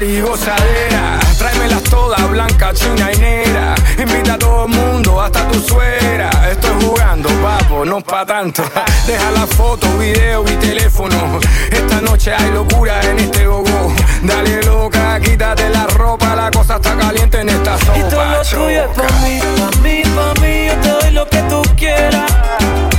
party 0.00 0.20
gozadera. 0.20 1.18
Tráemelas 1.38 1.82
todas, 1.84 2.30
blanca, 2.30 2.72
china 2.72 3.10
y 3.12 3.18
negra. 3.18 3.74
Invita 3.98 4.34
a 4.34 4.38
todo 4.38 4.64
el 4.64 4.70
mundo, 4.70 5.20
hasta 5.20 5.46
tu 5.48 5.60
suegra. 5.60 6.30
Estoy 6.50 6.70
jugando, 6.82 7.28
papo, 7.42 7.84
no 7.84 8.00
pa' 8.00 8.24
tanto. 8.24 8.62
Deja 9.06 9.30
la 9.32 9.46
foto, 9.46 9.86
video 9.98 10.44
y 10.44 10.56
teléfono. 10.56 11.38
Esta 11.70 12.00
noche 12.00 12.32
hay 12.32 12.50
locura 12.50 13.00
en 13.02 13.18
este 13.18 13.46
gogo. 13.46 13.92
Dale 14.22 14.62
loca, 14.62 15.20
quítate 15.20 15.68
la 15.70 15.86
ropa, 15.86 16.34
la 16.34 16.50
cosa 16.50 16.76
está 16.76 16.96
caliente 16.96 17.40
en 17.40 17.48
esta 17.50 17.78
sopa. 17.78 17.98
Y 17.98 18.02
todo 18.02 18.24
lo 18.24 18.42
tuyo 18.42 18.84
es 18.84 18.96
pa' 18.96 19.12
mí, 19.22 19.40
pa' 19.58 19.78
mí, 19.82 20.02
pa' 20.16 20.40
mí. 20.40 20.66
Yo 20.66 20.74
te 20.80 20.88
doy 20.88 21.10
lo 21.12 21.28
que 21.28 21.42
tú 21.42 21.62
quieras. 21.76 22.30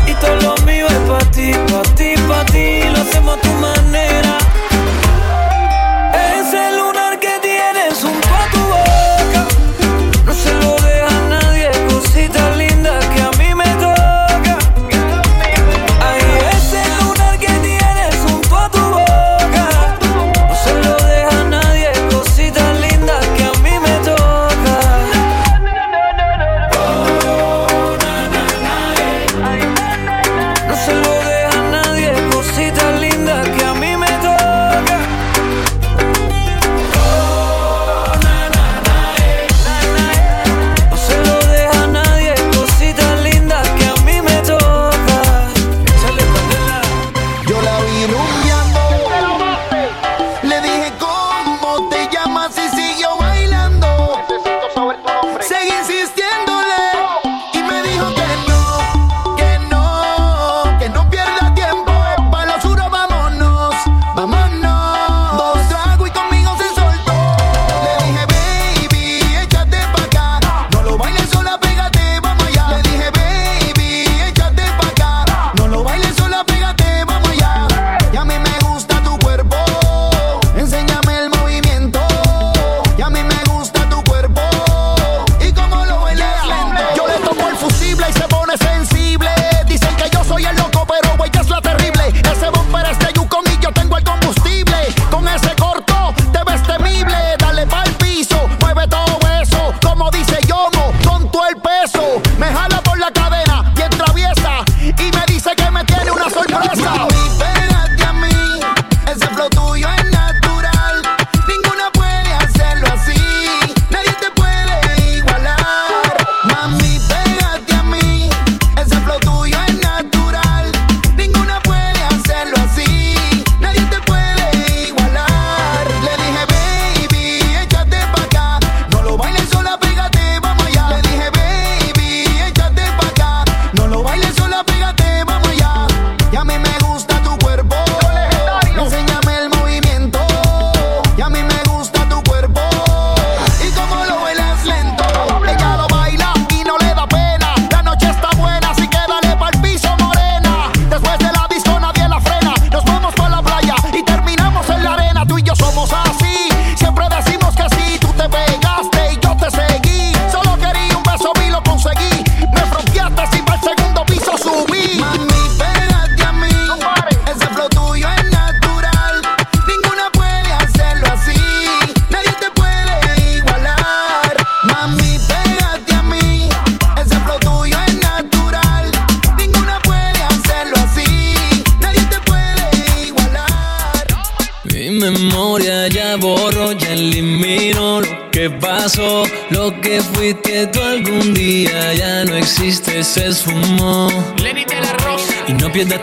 Y 0.07 0.13
todo 0.15 0.35
lo 0.35 0.55
mío 0.65 0.87
es 0.87 1.09
pa' 1.09 1.31
ti, 1.31 1.51
pa' 1.51 1.95
ti, 1.95 2.13
pa' 2.27 2.45
ti. 2.45 2.83
Lo 2.93 3.01
hacemos 3.01 3.37
a 3.37 3.41
tu 3.41 3.49
manera 3.53 4.20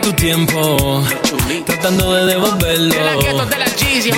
tu 0.09 0.15
tiempo 0.15 1.03
tratando 1.65 2.13
de 2.13 2.25
devolverlo. 2.25 2.95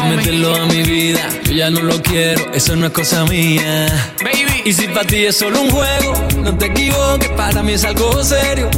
Meterlo 0.09 0.55
a 0.55 0.65
mi 0.65 0.83
vida, 0.83 1.27
yo 1.43 1.53
ya 1.53 1.69
no 1.69 1.81
lo 1.81 2.01
quiero, 2.01 2.53
eso 2.53 2.75
no 2.75 2.87
es 2.87 2.93
cosa 2.93 3.25
mía. 3.25 3.87
Baby. 4.23 4.61
Y 4.65 4.73
si 4.73 4.87
para 4.87 5.07
ti 5.07 5.25
es 5.25 5.37
solo 5.37 5.61
un 5.61 5.69
juego, 5.69 6.13
no 6.37 6.55
te 6.57 6.67
equivoques, 6.67 7.29
para 7.29 7.63
mí 7.63 7.73
es 7.73 7.83
algo 7.83 8.23
serio. 8.23 8.69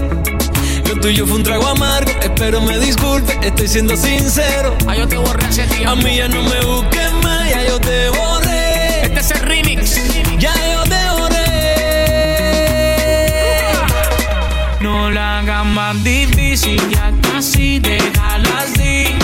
Lo 0.88 1.00
tuyo 1.02 1.26
fue 1.26 1.38
un 1.38 1.44
trago 1.44 1.68
amargo, 1.68 2.12
espero 2.22 2.62
me 2.62 2.80
disculpe, 2.80 3.38
estoy 3.44 3.68
siendo 3.68 3.96
sincero. 3.96 4.76
Ay, 4.88 5.00
yo 5.00 5.08
te 5.08 5.18
borré. 5.18 5.46
A 5.86 5.96
mí 5.96 6.18
ya 6.18 6.28
no 6.28 6.42
me 6.44 6.66
busques 6.66 7.14
más, 7.22 7.50
ya 7.50 7.64
yo 7.68 7.80
te 7.80 8.10
más 15.64 16.04
difícil 16.04 16.80
ya 16.90 17.12
casi 17.22 17.80
dejarla 17.80 18.60
así. 18.60 19.23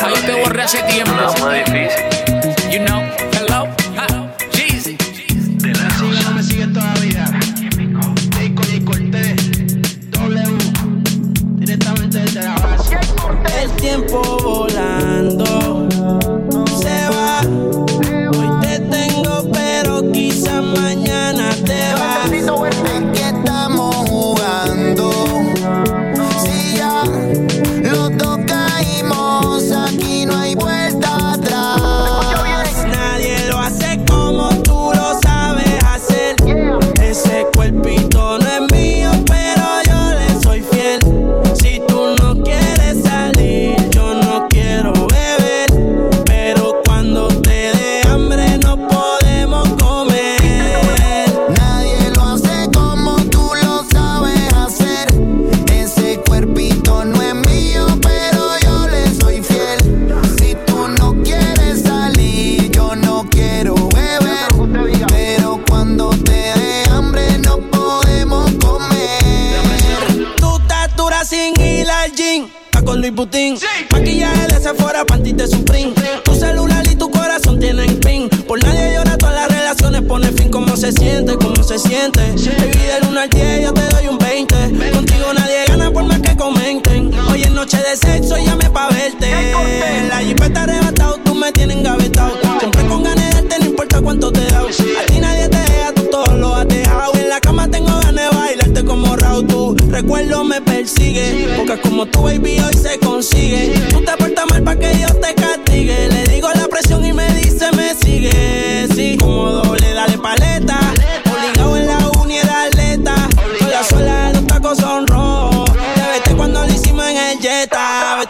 Ahí 0.00 0.14
te 0.26 0.34
borré 0.40 0.62
hace 0.62 0.82
tiempo. 0.82 1.12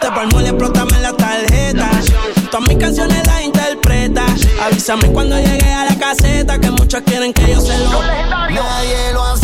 Te 0.04 0.10
palmo 0.10 0.38
y 0.38 0.44
explótame 0.44 1.00
la 1.00 1.14
tarjeta. 1.14 1.88
Todas 2.50 2.68
mis 2.68 2.76
canciones 2.76 3.26
las 3.26 3.42
interpreta. 3.42 4.26
Avísame 4.62 5.08
cuando 5.08 5.38
llegue 5.38 5.72
a 5.72 5.86
la 5.86 5.98
caseta 5.98 6.58
que 6.60 6.70
muchos 6.70 7.00
quieren 7.06 7.32
que 7.32 7.50
yo 7.50 7.58
se 7.58 7.78
lo. 7.78 8.02
Nadie 8.02 9.12
lo 9.14 9.24
hace 9.24 9.43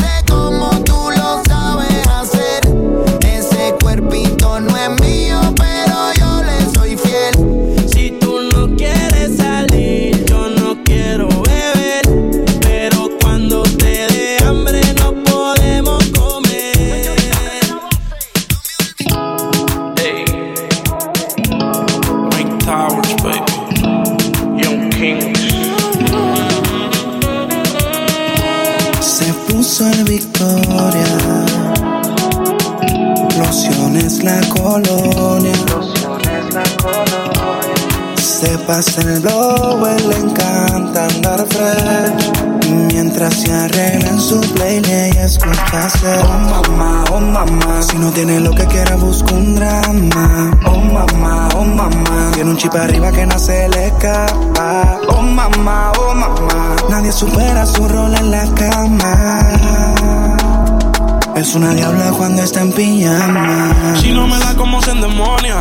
Es 61.51 61.57
una 61.57 61.75
diabla 61.75 62.13
cuando 62.13 62.43
está 62.43 62.61
en 62.61 62.71
pijama 62.71 63.75
Si 64.01 64.13
no 64.13 64.25
me 64.29 64.39
da 64.39 64.55
como 64.55 64.81
se 64.81 64.93
endemonia, 64.93 65.57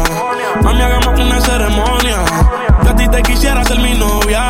mami, 0.62 0.84
hagamos 0.84 1.20
una 1.20 1.42
ceremonia. 1.42 2.26
Yo 2.84 2.90
a 2.92 2.96
ti 2.96 3.08
te 3.08 3.24
quisiera 3.24 3.66
ser 3.66 3.80
mi 3.80 3.96
novia. 3.96 4.48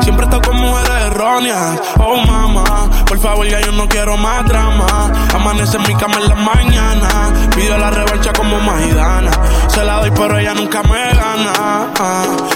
Siempre 0.00 0.26
estado 0.26 0.42
con 0.42 0.56
mujeres 0.60 1.06
erróneas. 1.06 1.80
Oh, 1.98 2.24
mamá, 2.24 2.88
por 3.04 3.18
favor, 3.18 3.44
ya 3.48 3.60
yo 3.62 3.72
no 3.72 3.88
quiero 3.88 4.16
más 4.16 4.46
drama. 4.46 4.86
Amanece 5.34 5.76
en 5.76 5.82
mi 5.88 5.94
cama 5.96 6.18
en 6.22 6.28
la 6.28 6.36
mañana. 6.36 7.32
Pido 7.56 7.76
la 7.76 7.90
revancha 7.90 8.32
como 8.32 8.60
Maidana. 8.60 9.32
Se 9.66 9.82
la 9.84 9.98
doy, 9.98 10.12
pero 10.12 10.38
ella 10.38 10.54
nunca 10.54 10.84
me 10.84 11.02
gana. 11.16 11.90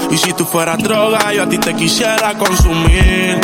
Y 0.08 0.16
si 0.16 0.32
tú 0.34 0.44
fueras 0.44 0.78
droga, 0.78 1.32
yo 1.32 1.42
a 1.42 1.48
ti 1.48 1.58
te 1.58 1.74
quisiera 1.74 2.38
consumir. 2.38 3.40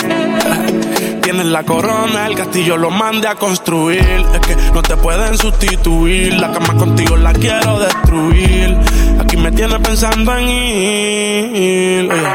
Tienes 1.26 1.46
la 1.46 1.64
corona, 1.64 2.28
el 2.28 2.36
castillo 2.36 2.76
lo 2.76 2.88
mande 2.88 3.26
a 3.26 3.34
construir. 3.34 4.24
Es 4.32 4.40
que 4.46 4.54
no 4.72 4.80
te 4.80 4.96
pueden 4.96 5.36
sustituir. 5.36 6.34
La 6.34 6.52
cama 6.52 6.74
contigo 6.74 7.16
la 7.16 7.32
quiero 7.32 7.80
destruir. 7.80 8.78
Aquí 9.20 9.36
me 9.36 9.50
tienes 9.50 9.76
pensando 9.80 10.36
en 10.36 10.48
ir. 10.48 12.12
Oye. 12.12 12.28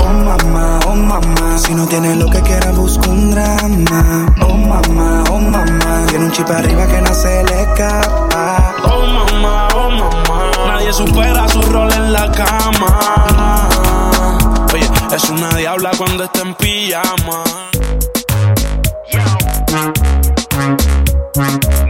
Oh 0.00 0.12
mamá, 0.12 0.80
oh 0.84 0.96
mamá, 0.96 1.58
si 1.58 1.76
no 1.76 1.86
tiene 1.86 2.16
lo 2.16 2.28
que 2.28 2.40
quiera 2.40 2.72
busca 2.72 3.08
un 3.08 3.30
drama. 3.30 4.34
Oh 4.42 4.56
mamá, 4.56 5.22
oh 5.30 5.38
mamá, 5.38 6.06
tiene 6.08 6.24
un 6.24 6.32
chip 6.32 6.50
arriba 6.50 6.88
que 6.88 7.00
no 7.02 7.14
se 7.14 7.44
le 7.44 7.62
escapa. 7.62 8.74
Oh 8.82 9.06
mamá, 9.06 9.68
oh 9.76 9.90
mamá, 9.90 10.50
nadie 10.72 10.92
supera 10.92 11.46
su 11.46 11.62
rol 11.62 11.92
en 11.92 12.12
la 12.12 12.32
cama. 12.32 13.68
Oye, 14.74 14.90
es 15.14 15.30
una 15.30 15.50
diabla 15.50 15.92
cuando 15.96 16.24
está 16.24 16.40
en 16.40 16.54
pijama. 16.54 17.44
Thank 19.74 21.64
you. 21.64 21.83